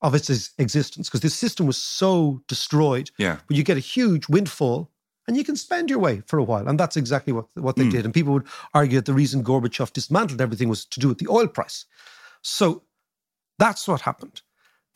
of 0.00 0.14
its 0.14 0.52
existence 0.58 1.08
because 1.08 1.20
the 1.20 1.30
system 1.30 1.66
was 1.66 1.76
so 1.76 2.42
destroyed. 2.46 3.10
Yeah. 3.18 3.38
But 3.48 3.56
you 3.56 3.64
get 3.64 3.76
a 3.76 3.80
huge 3.80 4.28
windfall 4.28 4.90
and 5.26 5.36
you 5.36 5.44
can 5.44 5.56
spend 5.56 5.90
your 5.90 5.98
way 5.98 6.22
for 6.26 6.38
a 6.38 6.44
while. 6.44 6.68
And 6.68 6.78
that's 6.78 6.96
exactly 6.96 7.32
what, 7.32 7.46
what 7.54 7.76
they 7.76 7.84
Mm. 7.84 7.90
did. 7.90 8.04
And 8.04 8.14
people 8.14 8.32
would 8.34 8.46
argue 8.74 8.98
that 8.98 9.06
the 9.06 9.14
reason 9.14 9.42
Gorbachev 9.42 9.92
dismantled 9.92 10.40
everything 10.40 10.68
was 10.68 10.84
to 10.86 11.00
do 11.00 11.08
with 11.08 11.18
the 11.18 11.28
oil 11.28 11.48
price. 11.48 11.84
So 12.42 12.84
that's 13.58 13.88
what 13.88 14.02
happened. 14.02 14.42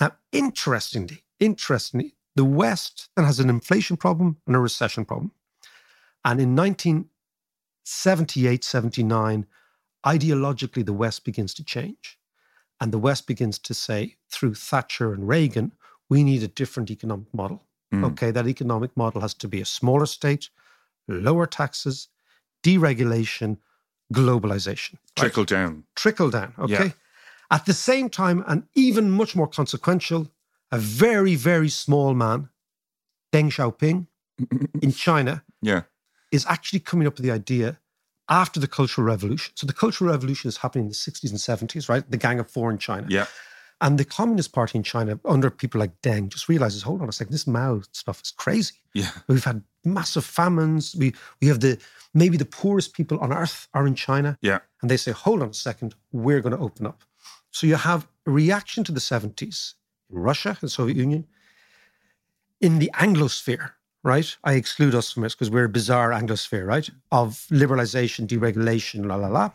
Now, 0.00 0.12
interestingly, 0.30 1.24
interestingly, 1.40 2.14
the 2.34 2.44
West 2.44 3.08
then 3.14 3.24
has 3.24 3.40
an 3.40 3.50
inflation 3.50 3.96
problem 3.96 4.38
and 4.46 4.56
a 4.56 4.58
recession 4.58 5.04
problem. 5.04 5.32
And 6.24 6.40
in 6.40 6.56
1978, 6.56 8.64
79, 8.64 9.46
ideologically, 10.06 10.84
the 10.84 10.92
West 10.92 11.24
begins 11.24 11.54
to 11.54 11.64
change. 11.64 12.18
And 12.80 12.92
the 12.92 12.98
West 12.98 13.26
begins 13.26 13.58
to 13.60 13.74
say, 13.74 14.16
through 14.30 14.54
Thatcher 14.54 15.12
and 15.12 15.28
Reagan, 15.28 15.72
we 16.08 16.24
need 16.24 16.42
a 16.42 16.48
different 16.48 16.90
economic 16.90 17.32
model. 17.32 17.62
Mm. 17.92 18.04
Okay, 18.12 18.30
that 18.30 18.48
economic 18.48 18.96
model 18.96 19.20
has 19.20 19.34
to 19.34 19.48
be 19.48 19.60
a 19.60 19.64
smaller 19.64 20.06
state, 20.06 20.48
lower 21.08 21.46
taxes, 21.46 22.08
deregulation, 22.62 23.58
globalization. 24.12 24.94
right? 24.94 25.16
Trickle 25.16 25.44
down. 25.44 25.84
trickle 25.94 26.30
down. 26.30 26.54
Okay. 26.58 26.86
Yeah. 26.86 26.90
At 27.50 27.66
the 27.66 27.74
same 27.74 28.08
time, 28.08 28.42
and 28.46 28.64
even 28.74 29.10
much 29.10 29.36
more 29.36 29.46
consequential, 29.46 30.30
a 30.72 30.78
very, 30.78 31.34
very 31.36 31.68
small 31.68 32.14
man, 32.14 32.48
Deng 33.32 33.50
Xiaoping, 33.50 34.06
in 34.82 34.92
China, 35.06 35.44
Yeah. 35.60 35.82
is 36.32 36.44
actually 36.46 36.80
coming 36.80 37.06
up 37.06 37.16
with 37.16 37.24
the 37.26 37.30
idea 37.32 37.78
after 38.28 38.58
the 38.60 38.66
Cultural 38.68 39.06
Revolution. 39.06 39.52
So 39.56 39.66
the 39.66 39.72
Cultural 39.74 40.10
Revolution 40.10 40.48
is 40.48 40.56
happening 40.58 40.86
in 40.86 40.88
the 40.88 40.94
60s 40.94 41.30
and 41.30 41.38
70s, 41.38 41.88
right? 41.88 42.08
The 42.10 42.16
Gang 42.16 42.40
of 42.40 42.50
Four 42.50 42.70
in 42.70 42.78
China. 42.78 43.06
Yeah. 43.10 43.26
And 43.80 43.98
the 43.98 44.04
Communist 44.04 44.52
Party 44.52 44.78
in 44.78 44.84
China, 44.84 45.18
under 45.24 45.50
people 45.50 45.80
like 45.80 46.00
Deng, 46.02 46.28
just 46.28 46.48
realizes, 46.48 46.82
hold 46.82 47.02
on 47.02 47.08
a 47.08 47.12
second, 47.12 47.32
this 47.32 47.46
Mao 47.48 47.82
stuff 47.92 48.22
is 48.22 48.30
crazy. 48.30 48.76
Yeah. 48.94 49.10
We've 49.26 49.44
had 49.44 49.62
massive 49.84 50.24
famines. 50.24 50.94
We 50.96 51.14
we 51.40 51.48
have 51.48 51.58
the 51.60 51.78
maybe 52.14 52.36
the 52.36 52.44
poorest 52.44 52.92
people 52.94 53.18
on 53.18 53.32
earth 53.32 53.66
are 53.74 53.86
in 53.86 53.96
China. 53.96 54.38
Yeah. 54.40 54.60
And 54.80 54.88
they 54.90 54.96
say, 54.96 55.10
hold 55.10 55.42
on 55.42 55.48
a 55.50 55.54
second, 55.68 55.94
we're 56.12 56.40
going 56.40 56.56
to 56.56 56.62
open 56.62 56.86
up. 56.86 57.02
So 57.50 57.66
you 57.66 57.74
have 57.76 58.06
a 58.26 58.30
reaction 58.30 58.84
to 58.84 58.92
the 58.92 59.00
70s 59.00 59.74
in 59.74 59.81
Russia, 60.12 60.56
and 60.60 60.70
Soviet 60.70 60.96
Union, 60.96 61.26
in 62.60 62.78
the 62.78 62.90
Anglosphere, 62.94 63.72
right? 64.04 64.36
I 64.44 64.54
exclude 64.54 64.94
us 64.94 65.10
from 65.12 65.22
this 65.22 65.34
because 65.34 65.50
we're 65.50 65.64
a 65.64 65.68
bizarre 65.68 66.10
Anglosphere, 66.10 66.66
right? 66.66 66.88
Of 67.10 67.46
liberalization, 67.50 68.26
deregulation, 68.26 69.06
la 69.06 69.16
la 69.16 69.28
la. 69.28 69.50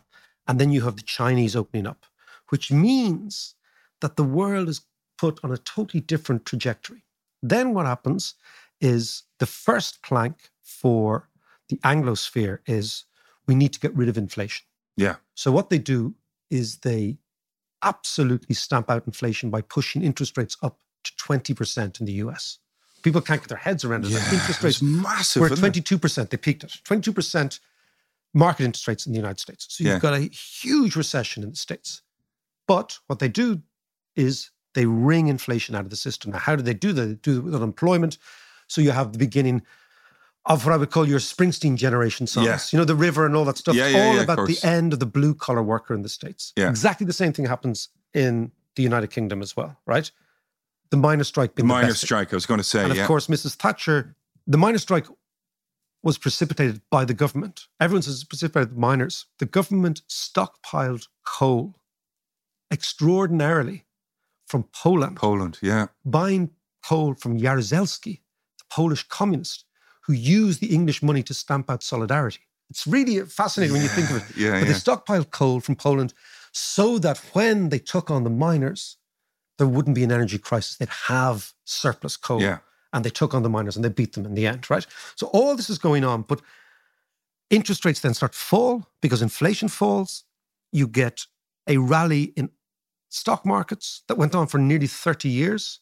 And 0.48 0.60
then 0.60 0.72
you 0.72 0.82
have 0.82 0.96
the 0.96 1.02
Chinese 1.04 1.56
opening 1.56 1.88
up, 1.88 2.06
which 2.50 2.72
means 2.72 3.56
that 4.02 4.16
the 4.16 4.24
world 4.24 4.70
is 4.70 4.82
put 5.18 5.40
on 5.44 5.52
a 5.52 5.58
totally 5.58 6.02
different 6.02 6.46
trajectory. 6.46 7.04
Then 7.42 7.74
what 7.74 7.86
happens 7.86 8.36
is 8.80 9.24
the 9.40 9.46
first 9.46 10.02
plank 10.04 10.50
for 10.64 11.30
the 11.70 11.78
Anglosphere 11.78 12.60
is 12.66 13.06
we 13.48 13.56
need 13.56 13.74
to 13.74 13.80
get 13.80 13.96
rid 13.96 14.10
of 14.10 14.18
inflation. 14.18 14.66
Yeah. 14.96 15.16
So 15.36 15.52
what 15.52 15.70
they 15.70 15.80
do 15.80 16.16
is 16.50 16.78
they 16.78 17.18
absolutely 17.84 18.56
stamp 18.56 18.90
out 18.90 19.06
inflation 19.06 19.50
by 19.50 19.62
pushing 19.62 20.02
interest 20.04 20.38
rates 20.38 20.58
up 20.64 20.80
to 21.04 21.12
20% 21.14 22.00
in 22.00 22.06
the 22.06 22.14
US. 22.14 22.60
People 23.04 23.22
can't 23.22 23.42
get 23.42 23.50
their 23.50 23.58
heads 23.58 23.86
around 23.86 24.06
it. 24.06 24.12
Like 24.12 24.34
interest 24.34 24.64
rates 24.64 24.82
massive. 24.82 25.40
were 25.42 25.46
at 25.48 25.54
isn't 25.54 25.78
it? 25.78 25.86
22%. 25.86 26.30
They 26.30 26.38
peaked 26.38 26.64
at 26.64 26.72
22% 26.72 27.60
market 28.34 28.64
interest 28.66 28.88
rates 28.88 29.06
in 29.06 29.14
the 29.14 29.18
United 29.18 29.40
States. 29.40 29.68
So 29.70 29.84
you've 29.84 29.94
Yeah. 29.94 30.00
got 30.00 30.14
a 30.14 30.20
huge 30.22 30.96
recession 30.96 31.44
in 31.44 31.52
the 31.52 31.56
States. 31.56 32.02
But 32.68 33.00
what 33.08 33.20
they 33.20 33.30
do 33.30 33.62
is 34.16 34.52
they 34.74 34.86
wring 34.86 35.28
inflation 35.28 35.74
out 35.76 35.86
of 35.86 35.90
the 35.90 35.96
system. 35.96 36.32
Now, 36.32 36.40
how 36.40 36.56
do 36.56 36.62
they 36.64 36.74
do 36.74 36.92
that? 36.94 37.06
They 37.06 37.14
do 37.16 37.38
it 37.38 37.44
with 37.44 37.56
unemployment. 37.56 38.18
So 38.68 38.82
you 38.82 38.92
have 38.92 39.14
the 39.14 39.18
beginning 39.18 39.62
of 40.48 40.66
what 40.66 40.74
I 40.74 40.78
would 40.78 40.92
call 40.92 41.08
your 41.08 41.20
Springsteen 41.20 41.76
generation 41.76 42.26
songs. 42.26 42.48
Yeah. 42.48 42.60
You 42.72 42.80
know, 42.80 42.86
the 42.86 42.96
river 42.96 43.26
and 43.26 43.36
all 43.36 43.46
that 43.46 43.58
stuff. 43.58 43.76
Yeah, 43.76 43.88
yeah, 43.88 44.06
all 44.06 44.20
about 44.20 44.48
the 44.48 44.60
end 44.64 44.94
of 44.94 45.00
the 45.00 45.06
blue 45.06 45.34
collar 45.36 45.62
worker 45.62 45.94
in 45.94 46.02
the 46.02 46.10
States. 46.10 46.54
Yeah. 46.56 46.70
Exactly 46.70 47.06
the 47.06 47.14
same 47.14 47.34
thing 47.34 47.46
happens 47.46 47.90
in 48.14 48.52
the 48.76 48.84
United 48.84 49.10
Kingdom 49.12 49.42
as 49.42 49.56
well, 49.58 49.78
right? 49.86 50.10
The 50.90 50.98
miners' 50.98 51.28
strike 51.28 51.52
The 51.52 51.64
being 51.64 51.68
the 51.68 51.74
minor 51.74 51.88
best 51.88 52.02
thing. 52.02 52.08
strike, 52.08 52.34
I 52.34 52.36
was 52.38 52.46
going 52.46 52.60
to 52.60 52.64
say. 52.64 52.84
And 52.84 52.98
of 52.98 53.06
course, 53.06 53.28
Mrs. 53.28 53.56
Thatcher, 53.56 54.16
the 54.46 54.58
miners' 54.58 54.84
strike 54.84 55.08
was 56.04 56.18
precipitated 56.18 56.80
by 56.90 57.04
the 57.04 57.14
government. 57.14 57.68
Everyone 57.82 58.02
says 58.02 58.16
it's 58.16 58.24
precipitated 58.24 58.70
by 58.70 58.74
the 58.74 58.80
miners. 58.80 59.26
The 59.40 59.46
government 59.46 60.04
stockpiled 60.08 61.08
coal 61.26 61.76
extraordinarily 62.72 63.84
from 64.46 64.64
Poland, 64.72 65.18
Poland. 65.18 65.58
Yeah. 65.62 65.88
buying 66.06 66.52
coal 66.86 67.16
from 67.16 67.38
Jaruzelski, 67.40 68.22
the 68.60 68.64
Polish 68.70 69.04
communist, 69.10 69.66
who 70.08 70.14
used 70.14 70.62
the 70.62 70.74
English 70.74 71.04
money 71.04 71.22
to 71.22 71.34
stamp 71.34 71.70
out 71.70 71.84
solidarity. 71.84 72.40
It's 72.70 72.88
really 72.88 73.20
fascinating 73.22 73.74
when 73.74 73.84
you 73.84 73.90
think 73.90 74.10
of 74.10 74.18
it. 74.18 74.38
Yeah. 74.38 74.52
But 74.52 74.60
yeah. 74.60 74.64
they 74.66 74.72
stockpiled 74.72 75.32
coal 75.32 75.60
from 75.60 75.76
Poland 75.76 76.14
so 76.52 76.98
that 77.00 77.18
when 77.34 77.70
they 77.70 77.80
took 77.80 78.10
on 78.10 78.24
the 78.24 78.30
miners, 78.30 78.98
there 79.58 79.68
wouldn't 79.68 79.96
be 79.96 80.04
an 80.04 80.12
energy 80.12 80.38
crisis. 80.38 80.78
They'd 80.78 80.90
have 81.08 81.54
surplus 81.66 82.18
coal. 82.18 82.42
Yeah. 82.42 82.60
And 82.94 83.04
they 83.04 83.10
took 83.10 83.34
on 83.34 83.44
the 83.44 83.50
miners 83.50 83.76
and 83.76 83.84
they 83.84 83.90
beat 83.90 84.14
them 84.14 84.26
in 84.26 84.34
the 84.34 84.48
end, 84.48 84.70
right? 84.70 84.86
So 85.16 85.28
all 85.28 85.56
this 85.56 85.70
is 85.70 85.78
going 85.78 86.04
on, 86.04 86.22
but 86.22 86.42
interest 87.50 87.86
rates 87.86 88.00
then 88.00 88.14
start 88.14 88.32
to 88.32 88.38
fall 88.38 88.88
because 89.02 89.22
inflation 89.22 89.68
falls. 89.68 90.24
You 90.72 90.88
get 90.88 91.26
a 91.68 91.78
rally 91.78 92.34
in 92.36 92.50
stock 93.10 93.46
markets 93.46 94.04
that 94.08 94.18
went 94.18 94.36
on 94.36 94.48
for 94.48 94.58
nearly 94.58 94.88
30 94.88 95.30
years, 95.30 95.80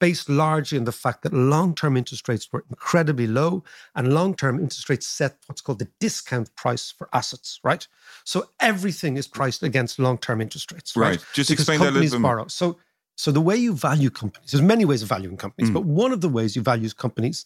based 0.00 0.28
largely 0.28 0.78
on 0.78 0.84
the 0.84 0.92
fact 0.92 1.22
that 1.22 1.32
long 1.32 1.74
term 1.74 1.96
interest 1.96 2.28
rates 2.28 2.48
were 2.52 2.64
incredibly 2.70 3.26
low 3.26 3.64
and 3.94 4.12
long 4.12 4.34
term 4.34 4.58
interest 4.60 4.88
rates 4.88 5.06
set 5.06 5.36
what's 5.46 5.60
called 5.60 5.78
the 5.78 5.88
discount 6.00 6.54
price 6.56 6.90
for 6.90 7.08
assets, 7.12 7.58
right? 7.64 7.86
So 8.24 8.50
everything 8.60 9.16
is 9.16 9.26
priced 9.26 9.62
against 9.62 9.98
long 9.98 10.18
term 10.18 10.40
interest 10.40 10.70
rates, 10.72 10.96
right? 10.96 11.10
Right. 11.10 11.24
Just 11.34 11.50
Because 11.50 11.62
explain 11.62 11.78
that 11.80 11.84
a 11.84 11.88
companies 11.88 12.12
little 12.12 12.20
bit 12.20 12.28
borrow. 12.28 12.46
So, 12.48 12.78
so 13.16 13.32
the 13.32 13.40
way 13.40 13.56
you 13.56 13.74
value 13.74 14.10
companies, 14.10 14.52
there's 14.52 14.62
many 14.62 14.84
ways 14.84 15.02
of 15.02 15.08
valuing 15.08 15.36
companies, 15.36 15.70
Mm. 15.70 15.74
but 15.74 15.84
one 15.84 16.12
of 16.12 16.20
the 16.20 16.28
ways 16.28 16.54
you 16.54 16.62
value 16.62 16.88
companies 16.90 17.44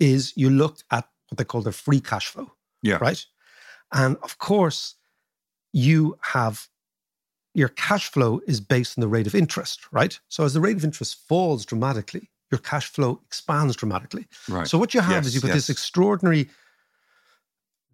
is 0.00 0.32
you 0.36 0.50
look 0.50 0.78
at 0.90 1.08
what 1.28 1.38
they 1.38 1.44
call 1.44 1.62
their 1.62 1.72
free 1.72 2.00
cash 2.00 2.26
flow, 2.26 2.52
Yeah. 2.82 2.98
right? 3.00 3.24
And 3.92 4.16
of 4.22 4.38
course, 4.38 4.96
you 5.72 6.18
have 6.32 6.68
your 7.54 7.68
cash 7.68 8.10
flow 8.10 8.40
is 8.46 8.60
based 8.60 8.96
on 8.96 9.02
the 9.02 9.08
rate 9.08 9.26
of 9.26 9.34
interest, 9.34 9.80
right? 9.92 10.18
So 10.28 10.44
as 10.44 10.54
the 10.54 10.60
rate 10.60 10.76
of 10.76 10.84
interest 10.84 11.26
falls 11.28 11.66
dramatically, 11.66 12.30
your 12.50 12.58
cash 12.58 12.86
flow 12.86 13.20
expands 13.26 13.76
dramatically. 13.76 14.26
Right. 14.48 14.66
So 14.66 14.78
what 14.78 14.94
you 14.94 15.00
have 15.00 15.26
is 15.26 15.34
you've 15.34 15.42
got 15.42 15.48
yes. 15.48 15.56
this 15.56 15.70
extraordinary 15.70 16.50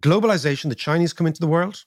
globalization. 0.02 0.68
The 0.68 0.74
Chinese 0.74 1.12
come 1.12 1.26
into 1.26 1.40
the 1.40 1.46
world. 1.46 1.84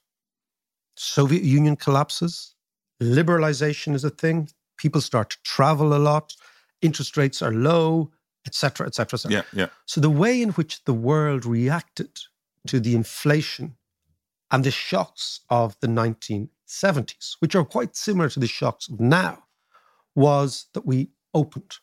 Soviet 0.95 1.43
Union 1.43 1.75
collapses. 1.75 2.55
Liberalization 3.01 3.93
is 3.93 4.03
a 4.03 4.09
thing. 4.09 4.49
People 4.77 5.01
start 5.01 5.31
to 5.31 5.37
travel 5.43 5.93
a 5.93 5.99
lot. 5.99 6.33
Interest 6.81 7.15
rates 7.17 7.41
are 7.41 7.53
low, 7.53 8.11
etc., 8.45 8.87
etc., 8.87 9.15
etc. 9.17 9.31
Yeah. 9.31 9.43
Yeah. 9.53 9.67
So 9.85 10.01
the 10.01 10.09
way 10.09 10.41
in 10.41 10.49
which 10.51 10.83
the 10.85 10.93
world 10.93 11.45
reacted 11.45 12.19
to 12.67 12.79
the 12.79 12.95
inflation 12.95 13.75
and 14.51 14.63
the 14.63 14.71
shocks 14.71 15.41
of 15.49 15.77
the 15.79 15.87
1970s, 16.71 17.35
which 17.39 17.55
are 17.55 17.65
quite 17.65 17.95
similar 17.95 18.29
to 18.29 18.39
the 18.39 18.47
shocks 18.47 18.87
of 18.89 18.99
now, 18.99 19.43
was 20.15 20.67
that 20.73 20.85
we 20.85 21.09
opened. 21.33 21.75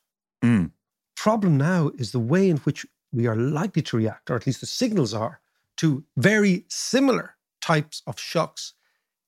Mm. 0.43 0.71
Problem 1.17 1.57
now 1.57 1.91
is 1.99 2.13
the 2.13 2.19
way 2.19 2.49
in 2.49 2.59
which 2.59 2.87
we 3.13 3.27
are 3.27 3.37
likely 3.37 3.83
to 3.83 3.97
react, 3.97 4.31
or 4.31 4.37
at 4.37 4.47
least 4.47 4.61
the 4.61 4.67
signals 4.67 5.15
are, 5.15 5.41
to 5.79 6.05
very 6.17 6.65
similar 6.69 7.37
types 7.61 8.03
of 8.07 8.19
shocks, 8.19 8.75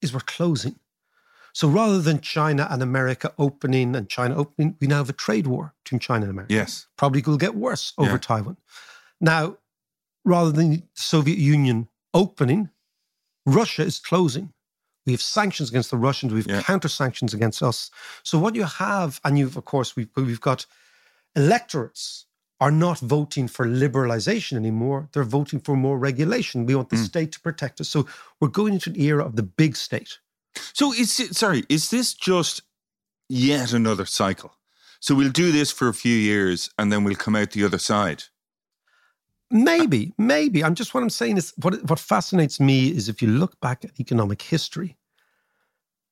is 0.03 0.13
we're 0.13 0.21
closing. 0.21 0.77
So 1.53 1.69
rather 1.69 2.01
than 2.01 2.21
China 2.21 2.67
and 2.71 2.83
America 2.83 3.33
opening 3.39 3.97
and 3.97 4.09
China 4.09 4.37
opening, 4.37 4.77
we 4.81 4.87
now 4.87 4.99
have 4.99 5.09
a 5.11 5.15
trade 5.15 5.47
war 5.47 5.75
between 5.83 5.99
China 5.99 6.23
and 6.25 6.31
America 6.31 6.55
Yes. 6.55 6.87
probably 6.97 7.23
will 7.23 7.37
get 7.37 7.57
worse 7.57 7.93
over 7.99 8.13
Yeah. 8.13 8.19
Taiwan. 8.19 8.57
Now, 9.21 9.57
rather 10.25 10.53
than 10.53 10.71
the 10.71 10.83
Soviet 10.95 11.39
Union 11.39 11.89
opening, 12.15 12.71
Russia 13.45 13.83
is 13.85 13.99
closing. 13.99 14.53
We 15.07 15.13
have 15.13 15.23
sanctions 15.23 15.71
against 15.71 15.91
the 15.91 15.97
Russians. 15.97 16.33
We 16.33 16.41
have 16.41 16.47
Yeah. 16.47 16.63
counter 16.63 16.89
sanctions 16.89 17.33
against 17.35 17.63
us. 17.63 17.91
So 18.23 18.39
what 18.39 18.55
you 18.55 18.65
have, 18.65 19.21
and 19.25 19.39
you've 19.39 19.57
of 19.57 19.65
course 19.65 19.97
we've 19.97 20.09
we've 20.17 20.41
got 20.41 20.67
electorates 21.37 22.27
are 22.61 22.71
not 22.71 22.99
voting 22.99 23.49
for 23.49 23.67
liberalization 23.67 24.57
anymore. 24.57 25.09
They're 25.13 25.25
voting 25.25 25.61
for 25.61 25.77
more 25.77 25.99
regulation. 25.99 26.67
We 26.67 26.75
want 26.75 26.91
the 26.91 26.97
Mm. 26.97 27.07
state 27.07 27.33
to 27.33 27.41
protect 27.41 27.81
us. 27.81 27.89
So 27.89 28.07
we're 28.39 28.49
going 28.49 28.75
into 28.75 28.91
an 28.91 29.01
era 29.01 29.25
of 29.25 29.37
the 29.37 29.43
big 29.43 29.77
state, 29.77 30.19
So 30.75 30.93
is 30.93 31.19
it, 31.21 31.37
sorry, 31.37 31.65
is 31.69 31.89
this 31.91 32.13
just 32.13 32.63
yet 33.29 33.73
another 33.73 34.05
cycle? 34.05 34.57
So 34.99 35.15
we'll 35.15 35.31
do 35.31 35.53
this 35.53 35.71
for 35.71 35.89
a 35.89 35.95
few 35.95 36.15
years 36.17 36.69
and 36.77 36.93
then 36.93 37.05
we'll 37.05 37.15
come 37.15 37.35
out 37.37 37.53
the 37.53 37.65
other 37.65 37.79
side. 37.79 38.25
Maybe, 39.51 40.13
maybe. 40.17 40.63
I'm 40.63 40.75
just 40.75 40.95
what 40.95 41.03
I'm 41.03 41.11
saying 41.11 41.37
is 41.37 41.53
what 41.57 41.83
what 41.89 41.99
fascinates 41.99 42.61
me 42.61 42.89
is 42.89 43.09
if 43.09 43.21
you 43.21 43.29
look 43.29 43.61
back 43.61 43.85
at 43.85 43.99
economic 43.99 44.43
history, 44.43 44.97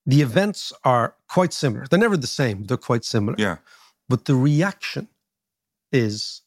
the 0.05 0.23
events 0.23 0.73
are 0.85 1.15
quite 1.29 1.53
similar. 1.53 1.87
They're 1.89 1.99
never 1.99 2.17
the 2.17 2.27
same. 2.27 2.65
They're 2.65 2.77
quite 2.77 3.05
similar. 3.05 3.37
Yeah. 3.39 3.59
But 4.09 4.25
the 4.25 4.35
reaction 4.35 5.09
is 5.93 6.43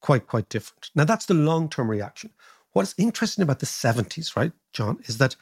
quite, 0.00 0.26
quite 0.26 0.48
different. 0.50 0.90
Now 0.94 1.04
that's 1.04 1.26
the 1.26 1.34
long-term 1.34 1.90
reaction. 1.90 2.30
What 2.72 2.82
is 2.82 2.94
interesting 2.98 3.42
about 3.42 3.60
the 3.60 3.66
70s, 3.66 4.36
right, 4.36 4.52
John, 4.72 4.98
is 5.04 5.18
that 5.18 5.36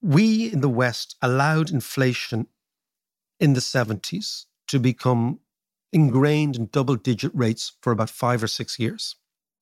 we 0.00 0.52
in 0.52 0.60
the 0.60 0.68
West 0.68 1.16
allowed 1.20 1.70
inflation 1.70 2.46
in 3.38 3.52
the 3.52 3.60
70s 3.60 4.46
to 4.68 4.78
become 4.78 5.40
ingrained 5.92 6.56
in 6.56 6.66
double 6.66 6.96
digit 6.96 7.32
rates 7.34 7.72
for 7.80 7.92
about 7.92 8.10
five 8.10 8.42
or 8.42 8.48
six 8.48 8.78
years. 8.78 9.16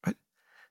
Right? 0.04 0.16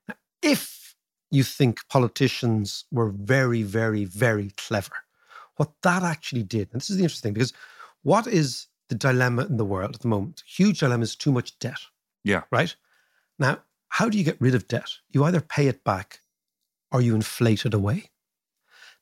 Now, 0.08 0.14
if 0.42 0.94
you 1.30 1.42
think 1.42 1.80
politicians 1.88 2.84
were 2.90 3.10
very, 3.10 3.62
very, 3.62 4.04
very 4.04 4.50
clever, 4.56 4.94
what 5.56 5.72
that 5.82 6.02
actually 6.02 6.42
did, 6.42 6.68
and 6.72 6.80
this 6.80 6.90
is 6.90 6.96
the 6.96 7.02
interesting 7.02 7.28
thing, 7.28 7.34
because 7.34 7.52
what 8.02 8.26
is 8.26 8.66
the 8.88 8.94
dilemma 8.94 9.46
in 9.46 9.56
the 9.56 9.64
world 9.64 9.94
at 9.94 10.02
the 10.02 10.08
moment? 10.08 10.42
Huge 10.46 10.80
dilemma 10.80 11.02
is 11.02 11.16
too 11.16 11.32
much 11.32 11.58
debt. 11.58 11.80
Yeah. 12.24 12.42
Right? 12.50 12.74
Now, 13.38 13.58
how 13.88 14.08
do 14.08 14.18
you 14.18 14.24
get 14.24 14.40
rid 14.40 14.54
of 14.54 14.68
debt? 14.68 14.90
You 15.10 15.24
either 15.24 15.40
pay 15.40 15.68
it 15.68 15.84
back 15.84 16.20
or 16.92 17.00
you 17.00 17.14
inflate 17.14 17.64
it 17.64 17.74
away. 17.74 18.10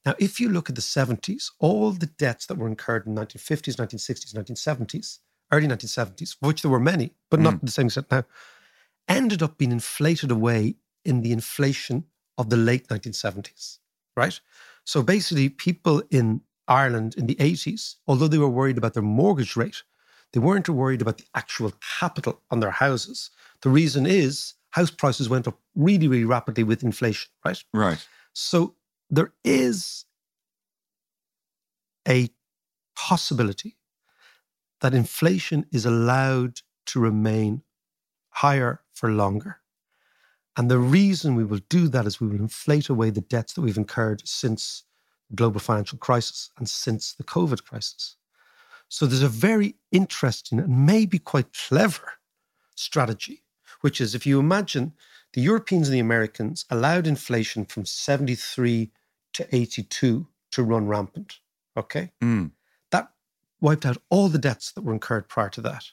Now, 0.06 0.14
if 0.18 0.38
you 0.38 0.48
look 0.48 0.68
at 0.68 0.76
the 0.76 0.82
70s, 0.82 1.50
all 1.58 1.90
the 1.92 2.06
debts 2.06 2.46
that 2.46 2.58
were 2.58 2.68
incurred 2.68 3.06
in 3.06 3.14
1950s, 3.14 3.76
1960s, 3.76 4.34
1970s, 4.34 5.18
early 5.54 5.66
1970s, 5.66 6.36
which 6.40 6.62
there 6.62 6.70
were 6.70 6.80
many, 6.80 7.14
but 7.30 7.40
not 7.40 7.54
Mm. 7.54 7.60
to 7.60 7.66
the 7.66 7.72
same 7.72 7.86
extent 7.86 8.10
now, 8.10 8.24
ended 9.08 9.42
up 9.42 9.58
being 9.58 9.72
inflated 9.72 10.30
away 10.30 10.76
in 11.04 11.22
the 11.22 11.32
inflation 11.32 12.04
of 12.38 12.50
the 12.50 12.56
late 12.56 12.88
1970s, 12.88 13.78
right? 14.16 14.40
So 14.84 15.02
basically, 15.02 15.48
people 15.48 16.02
in 16.10 16.42
Ireland 16.66 17.14
in 17.16 17.26
the 17.26 17.36
80s, 17.36 17.96
although 18.06 18.28
they 18.28 18.38
were 18.38 18.48
worried 18.48 18.78
about 18.78 18.94
their 18.94 19.02
mortgage 19.02 19.56
rate, 19.56 19.82
they 20.32 20.40
weren't 20.40 20.68
worried 20.68 21.02
about 21.02 21.18
the 21.18 21.26
actual 21.34 21.72
capital 22.00 22.42
on 22.50 22.60
their 22.60 22.70
houses. 22.70 23.30
The 23.60 23.70
reason 23.70 24.06
is 24.06 24.54
house 24.70 24.90
prices 24.90 25.28
went 25.28 25.46
up 25.46 25.58
really, 25.74 26.08
really 26.08 26.24
rapidly 26.24 26.64
with 26.64 26.82
inflation, 26.82 27.30
right? 27.44 27.62
Right. 27.72 28.04
So 28.32 28.74
there 29.10 29.32
is 29.44 30.06
a 32.08 32.30
possibility 32.96 33.76
that 34.84 34.92
inflation 34.92 35.64
is 35.72 35.86
allowed 35.86 36.60
to 36.84 37.00
remain 37.00 37.62
higher 38.28 38.82
for 38.92 39.10
longer. 39.10 39.60
And 40.58 40.70
the 40.70 40.78
reason 40.78 41.34
we 41.34 41.42
will 41.42 41.62
do 41.70 41.88
that 41.88 42.04
is 42.04 42.20
we 42.20 42.28
will 42.28 42.36
inflate 42.36 42.90
away 42.90 43.08
the 43.08 43.22
debts 43.22 43.54
that 43.54 43.62
we've 43.62 43.78
incurred 43.78 44.28
since 44.28 44.84
the 45.30 45.36
global 45.36 45.58
financial 45.58 45.96
crisis 45.96 46.50
and 46.58 46.68
since 46.68 47.14
the 47.14 47.24
COVID 47.24 47.64
crisis. 47.64 48.16
So 48.90 49.06
there's 49.06 49.22
a 49.22 49.28
very 49.28 49.76
interesting 49.90 50.58
and 50.58 50.84
maybe 50.84 51.18
quite 51.18 51.54
clever 51.54 52.12
strategy, 52.74 53.42
which 53.80 54.02
is 54.02 54.14
if 54.14 54.26
you 54.26 54.38
imagine 54.38 54.92
the 55.32 55.40
Europeans 55.40 55.88
and 55.88 55.94
the 55.94 56.00
Americans 56.00 56.66
allowed 56.68 57.06
inflation 57.06 57.64
from 57.64 57.86
73 57.86 58.90
to 59.32 59.48
82 59.50 60.26
to 60.50 60.62
run 60.62 60.88
rampant. 60.88 61.38
Okay. 61.74 62.12
Mm. 62.22 62.50
Wiped 63.64 63.86
out 63.86 63.96
all 64.10 64.28
the 64.28 64.38
debts 64.48 64.72
that 64.72 64.82
were 64.82 64.92
incurred 64.92 65.26
prior 65.34 65.48
to 65.56 65.62
that. 65.62 65.84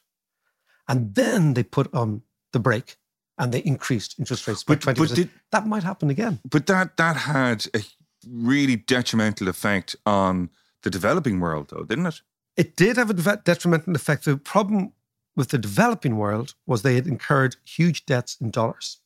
And 0.89 1.15
then 1.15 1.53
they 1.53 1.63
put 1.63 1.87
on 1.93 2.21
the 2.51 2.59
brake 2.59 2.97
and 3.37 3.53
they 3.53 3.59
increased 3.59 4.19
interest 4.19 4.45
rates 4.47 4.63
by 4.63 4.75
But- 4.75 4.81
20%. 4.83 4.97
but 5.09 5.15
did- 5.15 5.29
that 5.51 5.65
might 5.65 5.83
happen 5.83 6.09
again. 6.09 6.41
But 6.43 6.65
that 6.67 6.97
that 6.97 7.15
had 7.15 7.59
a 7.73 7.81
really 8.27 8.75
detrimental 8.75 9.47
effect 9.47 9.95
on 10.05 10.49
the 10.83 10.89
developing 10.89 11.39
world, 11.39 11.69
though, 11.69 11.85
didn't 11.85 12.07
it? 12.07 12.21
It 12.57 12.75
did 12.75 12.97
have 12.97 13.09
a 13.09 13.13
deve- 13.13 13.43
detrimental 13.45 13.95
effect. 13.95 14.25
The 14.25 14.35
problem 14.37 14.91
with 15.37 15.49
the 15.49 15.57
developing 15.57 16.17
world 16.17 16.55
was 16.65 16.81
they 16.81 16.95
had 16.95 17.07
incurred 17.07 17.55
huge 17.63 18.05
debts 18.05 18.35
in 18.41 18.51
dollars. 18.51 18.99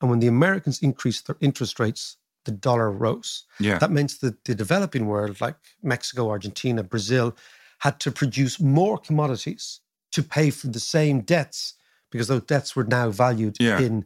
And 0.00 0.08
when 0.08 0.20
the 0.20 0.28
Americans 0.28 0.78
increased 0.80 1.26
their 1.26 1.36
interest 1.40 1.80
rates, 1.80 2.16
the 2.44 2.52
dollar 2.52 2.90
rose. 2.92 3.44
Yeah. 3.58 3.78
That 3.78 3.90
means 3.90 4.18
that 4.18 4.44
the 4.44 4.54
developing 4.54 5.06
world, 5.06 5.40
like 5.40 5.56
Mexico, 5.82 6.30
Argentina, 6.30 6.82
Brazil, 6.84 7.36
had 7.78 8.00
to 8.00 8.10
produce 8.10 8.60
more 8.60 8.98
commodities 8.98 9.80
to 10.12 10.22
pay 10.22 10.50
for 10.50 10.66
the 10.68 10.80
same 10.80 11.20
debts 11.20 11.74
because 12.10 12.28
those 12.28 12.42
debts 12.42 12.74
were 12.74 12.84
now 12.84 13.10
valued 13.10 13.56
Yeah. 13.60 13.78
in 13.80 14.04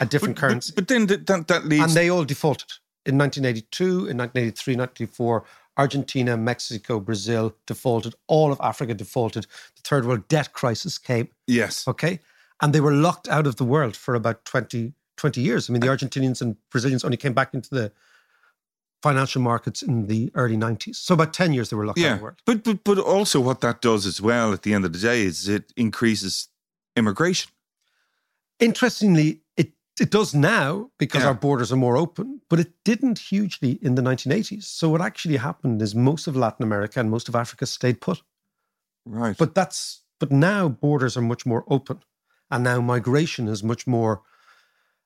a 0.00 0.06
different 0.06 0.36
but, 0.36 0.40
currency. 0.40 0.72
But, 0.74 0.86
but 0.86 0.88
then 0.94 1.06
th- 1.06 1.26
that 1.26 1.48
that 1.48 1.64
leads. 1.66 1.84
and 1.84 1.92
they 1.92 2.10
all 2.10 2.24
defaulted 2.24 2.70
in 3.06 3.16
1982, 3.16 3.84
in 4.08 4.16
1983, 4.18 4.76
1984. 4.76 5.44
Argentina, 5.76 6.36
Mexico, 6.36 7.00
Brazil 7.00 7.54
defaulted. 7.66 8.14
All 8.26 8.52
of 8.52 8.60
Africa 8.60 8.92
defaulted. 8.92 9.46
The 9.76 9.82
third 9.82 10.04
world 10.04 10.28
debt 10.28 10.52
crisis 10.52 10.98
came. 10.98 11.28
yes. 11.46 11.88
Okay. 11.88 12.20
And 12.62 12.74
they 12.74 12.80
were 12.80 12.92
locked 12.92 13.26
out 13.28 13.46
of 13.46 13.56
the 13.56 13.64
world 13.64 13.96
for 13.96 14.14
about 14.14 14.44
20, 14.44 14.92
20 15.16 15.40
years. 15.40 15.70
I 15.70 15.72
mean, 15.72 15.80
the 15.80 15.90
uh, 15.90 15.96
Argentinians 15.96 16.42
and 16.42 16.56
Brazilians 16.70 17.04
only 17.04 17.16
came 17.16 17.32
back 17.32 17.54
into 17.54 17.70
the 17.70 17.90
financial 19.02 19.40
markets 19.42 19.82
in 19.82 20.06
the 20.06 20.30
early 20.34 20.56
90s. 20.56 20.96
So 20.96 21.14
about 21.14 21.32
10 21.32 21.52
years 21.54 21.70
they 21.70 21.76
were 21.76 21.86
locked 21.86 21.98
out 21.98 22.04
of 22.04 22.10
Yeah. 22.10 22.16
the 22.16 22.22
world. 22.22 22.42
But 22.44 22.64
but 22.64 22.84
but 22.84 22.98
also 22.98 23.40
what 23.40 23.60
that 23.60 23.80
does 23.80 24.06
as 24.06 24.20
well 24.20 24.52
at 24.52 24.62
the 24.62 24.74
end 24.74 24.84
of 24.84 24.92
the 24.92 24.98
day 24.98 25.22
is 25.22 25.48
it 25.48 25.72
increases 25.76 26.48
immigration. 26.96 27.50
Interestingly, 28.58 29.40
it, 29.56 29.72
it 30.00 30.10
does 30.10 30.34
now 30.34 30.90
because 30.98 31.22
Yeah. 31.22 31.28
our 31.28 31.34
borders 31.34 31.72
are 31.72 31.76
more 31.76 31.96
open, 31.96 32.40
but 32.50 32.60
it 32.60 32.72
didn't 32.84 33.18
hugely 33.18 33.78
in 33.82 33.94
the 33.94 34.02
1980s. 34.02 34.64
So 34.64 34.88
what 34.90 35.00
actually 35.00 35.36
happened 35.38 35.80
is 35.82 35.94
most 35.94 36.26
of 36.26 36.36
Latin 36.36 36.62
America 36.62 37.00
and 37.00 37.10
most 37.10 37.28
of 37.28 37.34
Africa 37.34 37.66
stayed 37.66 38.00
put. 38.00 38.22
Right. 39.06 39.36
But 39.36 39.54
that's 39.54 40.02
but 40.18 40.30
now 40.30 40.68
borders 40.68 41.16
are 41.16 41.22
much 41.22 41.46
more 41.46 41.64
open, 41.68 42.02
and 42.50 42.62
now 42.64 42.80
migration 42.82 43.48
is 43.48 43.62
much 43.62 43.86
more 43.86 44.20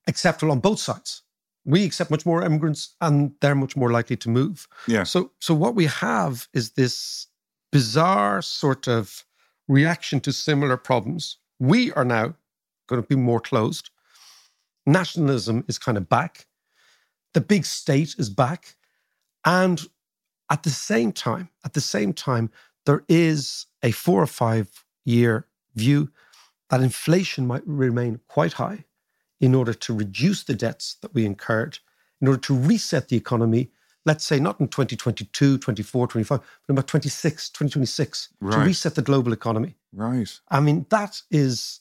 acceptable 0.08 0.50
on 0.50 0.58
both 0.60 0.80
sides. 0.80 1.22
We 1.64 1.84
accept 1.84 2.10
much 2.10 2.26
more 2.26 2.42
immigrants, 2.42 2.94
and 3.00 3.32
they're 3.40 3.54
much 3.54 3.76
more 3.76 3.90
likely 3.90 4.16
to 4.18 4.28
move. 4.28 4.68
yeah. 4.86 5.04
So, 5.04 5.32
so 5.40 5.54
what 5.54 5.74
we 5.74 5.86
have 5.86 6.48
is 6.52 6.72
this 6.72 7.26
bizarre 7.72 8.42
sort 8.42 8.86
of 8.86 9.24
reaction 9.66 10.20
to 10.20 10.32
similar 10.32 10.76
problems. 10.76 11.38
We 11.58 11.92
are 11.92 12.04
now 12.04 12.34
going 12.86 13.02
to 13.02 13.08
be 13.08 13.16
more 13.16 13.40
closed. 13.40 13.90
Nationalism 14.86 15.64
is 15.68 15.78
kind 15.78 15.96
of 15.96 16.08
back. 16.08 16.46
The 17.32 17.40
big 17.40 17.64
state 17.64 18.14
is 18.18 18.28
back, 18.30 18.76
and 19.44 19.82
at 20.50 20.62
the 20.62 20.70
same 20.70 21.12
time, 21.12 21.48
at 21.64 21.72
the 21.72 21.80
same 21.80 22.12
time, 22.12 22.50
there 22.86 23.04
is 23.08 23.66
a 23.82 23.90
four 23.90 24.22
or 24.22 24.26
five 24.26 24.84
year 25.04 25.46
view 25.74 26.10
that 26.70 26.80
inflation 26.80 27.46
might 27.46 27.66
remain 27.66 28.20
quite 28.28 28.54
high 28.54 28.84
in 29.44 29.54
order 29.54 29.74
to 29.74 29.92
reduce 29.92 30.44
the 30.44 30.54
debts 30.54 30.96
that 31.02 31.12
we 31.12 31.26
incurred, 31.26 31.78
in 32.22 32.28
order 32.28 32.40
to 32.40 32.56
reset 32.56 33.08
the 33.08 33.16
economy, 33.16 33.70
let's 34.06 34.24
say 34.24 34.40
not 34.40 34.58
in 34.58 34.68
2022, 34.68 35.58
24, 35.58 36.06
25, 36.06 36.40
but 36.66 36.72
about 36.72 36.86
26, 36.86 37.50
2026, 37.50 38.30
to 38.40 38.58
reset 38.64 38.94
the 38.94 39.02
global 39.02 39.34
economy. 39.34 39.74
right. 39.92 40.40
I 40.48 40.60
mean, 40.60 40.86
that 40.88 41.20
is 41.30 41.80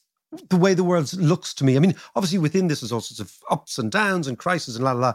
the 0.49 0.57
way 0.57 0.73
the 0.73 0.83
world 0.83 1.13
looks 1.13 1.53
to 1.53 1.63
me. 1.63 1.77
I 1.77 1.79
mean, 1.79 1.95
obviously 2.17 2.39
within 2.39 2.67
this 2.67 2.83
is 2.83 2.91
all 2.91 2.99
sorts 2.99 3.21
of 3.21 3.33
ups 3.49 3.77
and 3.77 3.89
downs 3.89 4.27
and 4.27 4.37
crises 4.37 4.75
and 4.75 4.83
la 4.83 4.91
la 4.91 4.99
la, 4.99 5.13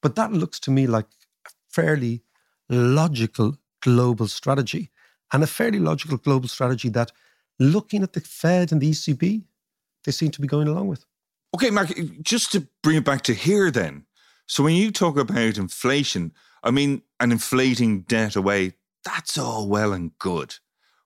but 0.00 0.14
that 0.14 0.32
looks 0.32 0.58
to 0.60 0.70
me 0.70 0.86
like 0.86 1.06
a 1.46 1.50
fairly 1.68 2.22
logical 2.70 3.58
global 3.82 4.26
strategy 4.26 4.90
and 5.34 5.42
a 5.42 5.46
fairly 5.46 5.78
logical 5.78 6.16
global 6.16 6.48
strategy 6.48 6.88
that 6.88 7.12
looking 7.58 8.02
at 8.02 8.14
the 8.14 8.20
Fed 8.22 8.72
and 8.72 8.80
the 8.80 8.90
ECB, 8.90 9.42
they 10.04 10.12
seem 10.12 10.30
to 10.30 10.40
be 10.40 10.48
going 10.48 10.66
along 10.66 10.88
with. 10.88 11.04
Okay, 11.54 11.70
Mark, 11.70 11.92
just 12.22 12.52
to 12.52 12.66
bring 12.82 12.96
it 12.96 13.04
back 13.04 13.22
to 13.22 13.34
here 13.34 13.70
then. 13.70 14.04
So 14.46 14.62
when 14.62 14.74
you 14.74 14.90
talk 14.90 15.16
about 15.16 15.58
inflation, 15.58 16.32
I 16.62 16.70
mean, 16.70 17.02
and 17.18 17.32
inflating 17.32 18.02
debt 18.02 18.36
away, 18.36 18.74
that's 19.04 19.38
all 19.38 19.68
well 19.68 19.92
and 19.92 20.16
good 20.18 20.54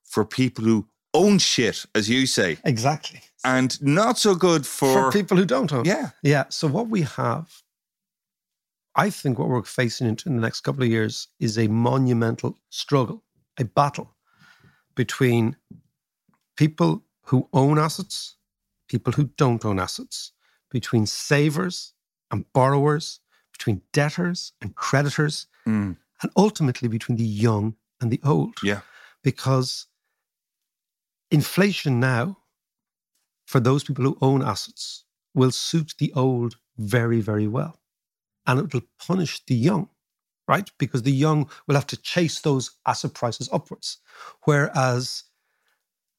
for 0.02 0.24
people 0.24 0.64
who 0.64 0.88
own 1.12 1.38
shit, 1.38 1.84
as 1.94 2.08
you 2.10 2.26
say, 2.26 2.58
Exactly. 2.64 3.20
and 3.44 3.80
not 3.82 4.18
so 4.18 4.34
good 4.34 4.66
For, 4.66 5.04
for, 5.04 5.12
people 5.12 5.36
who 5.36 5.44
don't 5.44 5.72
own. 5.72 5.84
Yeah. 5.84 6.10
Yeah. 6.22 6.44
So 6.48 6.66
what 6.66 6.88
we 6.88 7.02
have, 7.02 7.62
I 8.96 9.10
think 9.10 9.38
what 9.38 9.48
we're 9.48 9.62
facing 9.62 10.06
into 10.08 10.28
in 10.28 10.36
the 10.36 10.42
next 10.42 10.60
couple 10.60 10.82
of 10.82 10.88
years 10.88 11.28
is 11.40 11.58
a 11.58 11.68
monumental 11.68 12.58
struggle, 12.70 13.22
a 13.58 13.64
battle 13.64 14.14
between 14.94 15.56
people 16.56 17.02
who 17.22 17.48
own 17.52 17.78
assets, 17.78 18.36
people 18.88 19.12
who 19.12 19.24
don't 19.36 19.64
own 19.64 19.78
assets, 19.78 20.32
between 20.78 21.06
savers 21.06 21.94
and 22.30 22.44
borrowers, 22.52 23.20
between 23.52 23.80
debtors 23.92 24.52
and 24.60 24.74
creditors. 24.74 25.46
Mm. 25.66 25.96
and 26.22 26.32
ultimately 26.36 26.88
between 26.88 27.16
the 27.16 27.24
young 27.24 27.76
and 28.00 28.10
the 28.10 28.20
old. 28.24 28.54
Yeah. 28.62 28.80
Because 29.22 29.86
inflation 31.30 32.00
now, 32.00 32.38
for 33.46 33.60
those 33.60 33.84
people 33.84 34.04
who 34.04 34.18
own 34.20 34.42
assets, 34.42 35.04
will 35.34 35.50
suit 35.50 35.94
the 35.98 36.12
old 36.14 36.56
very, 36.78 37.20
very 37.20 37.46
well. 37.46 37.80
And 38.46 38.60
it 38.60 38.72
will 38.72 38.82
punish 38.98 39.42
the 39.46 39.54
young, 39.54 39.88
right? 40.48 40.70
Because 40.78 41.02
the 41.02 41.12
young 41.12 41.50
will 41.66 41.74
have 41.74 41.86
to 41.88 41.96
chase 41.96 42.40
those 42.40 42.70
asset 42.86 43.14
prices 43.14 43.48
upwards. 43.52 43.98
Whereas, 44.44 45.24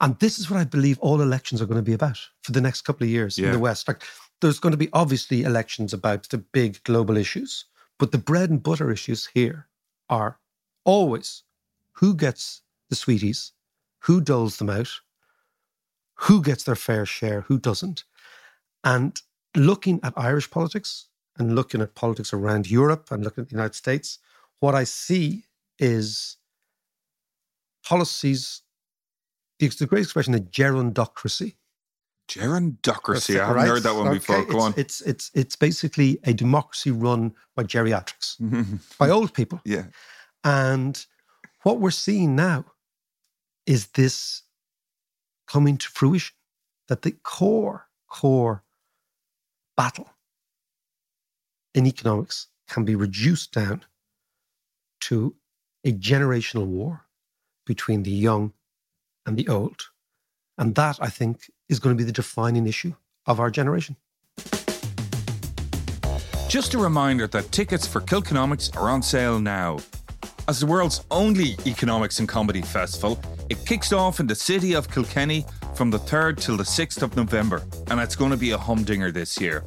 and 0.01 0.19
this 0.19 0.37
is 0.39 0.49
what 0.49 0.59
I 0.59 0.65
believe 0.65 0.99
all 0.99 1.21
elections 1.21 1.61
are 1.61 1.67
going 1.67 1.83
to 1.83 1.91
be 1.91 1.93
about 1.93 2.19
for 2.43 2.51
the 2.51 2.61
next 2.61 2.81
couple 2.81 3.05
of 3.05 3.09
years 3.09 3.37
in 3.37 3.45
the 3.53 3.59
West. 3.59 3.87
Like, 3.87 4.03
there's 4.41 4.59
going 4.59 4.71
to 4.71 4.77
be 4.77 4.89
obviously 4.93 5.43
elections 5.43 5.93
about 5.93 6.29
the 6.29 6.37
big 6.37 6.83
global 6.83 7.17
issues, 7.17 7.65
but 7.97 8.11
the 8.11 8.17
bread 8.17 8.49
and 8.49 8.61
butter 8.61 8.91
issues 8.91 9.25
here 9.27 9.67
are 10.09 10.39
always 10.83 11.43
who 11.93 12.13
gets 12.13 12.61
the 12.89 12.95
sweeties, 12.95 13.53
who 13.99 14.21
doles 14.21 14.57
them 14.57 14.69
out, 14.69 14.89
who 16.15 16.41
gets 16.41 16.63
their 16.63 16.75
fair 16.75 17.05
share, 17.05 17.41
who 17.41 17.57
doesn't. 17.57 18.03
And 18.83 19.19
looking 19.55 19.99
at 20.03 20.13
Irish 20.15 20.49
politics 20.51 21.07
and 21.37 21.55
looking 21.55 21.81
at 21.81 21.95
politics 21.95 22.33
around 22.33 22.69
Europe 22.69 23.11
and 23.11 23.23
looking 23.23 23.43
at 23.43 23.49
the 23.49 23.55
United 23.55 23.75
States, 23.75 24.19
what 24.59 24.75
I 24.75 24.83
see 24.83 25.45
is 25.79 26.37
policies, 27.83 28.61
the 29.59 29.85
great 29.87 30.03
expression, 30.03 30.35
a 30.35 30.39
gerontocracy. 30.39 31.55
Gerontocracy. 32.29 33.39
I 33.39 33.47
haven't 33.47 33.55
Right? 33.55 33.67
heard 33.67 33.83
that 33.83 33.95
one 33.95 34.07
Okay, 34.07 34.17
before. 34.17 34.45
Go 34.45 34.55
it's, 34.55 34.65
on. 34.65 34.73
It's, 34.77 35.01
it's, 35.01 35.31
it's 35.33 35.55
basically 35.55 36.19
a 36.23 36.33
democracy 36.33 36.91
run 36.91 37.33
by 37.55 37.63
geriatrics, 37.63 38.37
by 38.99 39.09
old 39.09 39.33
people. 39.33 39.61
yeah. 39.65 39.85
And 40.43 41.05
what 41.63 41.79
we're 41.79 41.91
seeing 41.91 42.35
now 42.35 42.65
is 43.65 43.87
this 43.87 44.43
coming 45.47 45.77
to 45.77 45.89
fruition 45.89 46.35
that 46.87 47.01
the 47.03 47.11
core, 47.23 47.87
core 48.09 48.63
battle 49.77 50.09
in 51.73 51.85
economics 51.87 52.47
can 52.69 52.85
be 52.85 52.95
reduced 52.95 53.53
down 53.53 53.83
to 55.01 55.35
a 55.85 55.91
generational 55.93 56.65
war 56.65 57.05
between 57.65 58.03
the 58.03 58.11
young 58.11 58.53
and 59.25 59.37
the 59.37 59.47
old. 59.47 59.81
And 60.57 60.75
that, 60.75 60.97
I 61.01 61.09
think, 61.09 61.51
is 61.69 61.79
going 61.79 61.95
to 61.95 61.97
be 61.97 62.05
the 62.05 62.11
defining 62.11 62.67
issue 62.67 62.93
of 63.25 63.39
our 63.39 63.49
generation. 63.49 63.95
Just 66.47 66.73
a 66.73 66.77
reminder 66.77 67.27
that 67.27 67.51
tickets 67.51 67.85
for 67.87 67.99
Kilkenomics 67.99 68.75
are 68.77 68.89
on 68.89 69.01
sale 69.01 69.39
now. 69.39 69.79
As 70.47 70.59
the 70.59 70.65
world's 70.67 71.03
only 71.09 71.57
economics 71.65 72.19
and 72.19 72.29
comedy 72.29 72.61
festival, 72.61 73.19
it 73.49 73.65
kicks 73.65 73.91
off 73.91 74.19
in 74.19 74.27
the 74.27 74.35
city 74.35 74.73
of 74.73 74.89
Kilkenny 74.89 75.45
from 75.75 75.89
the 75.89 75.99
3rd 75.99 76.39
till 76.39 76.55
the 76.55 76.63
6th 76.63 77.01
of 77.01 77.15
November, 77.15 77.63
and 77.87 77.99
it's 77.99 78.15
going 78.15 78.31
to 78.31 78.37
be 78.37 78.51
a 78.51 78.57
humdinger 78.57 79.11
this 79.11 79.39
year. 79.41 79.63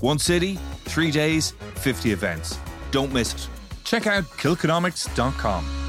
One 0.00 0.18
city, 0.18 0.58
three 0.84 1.10
days, 1.10 1.50
50 1.74 2.12
events. 2.12 2.58
Don't 2.90 3.12
miss 3.12 3.34
it. 3.34 3.48
Check 3.84 4.06
out 4.06 4.24
kilkenomics.com. 4.24 5.79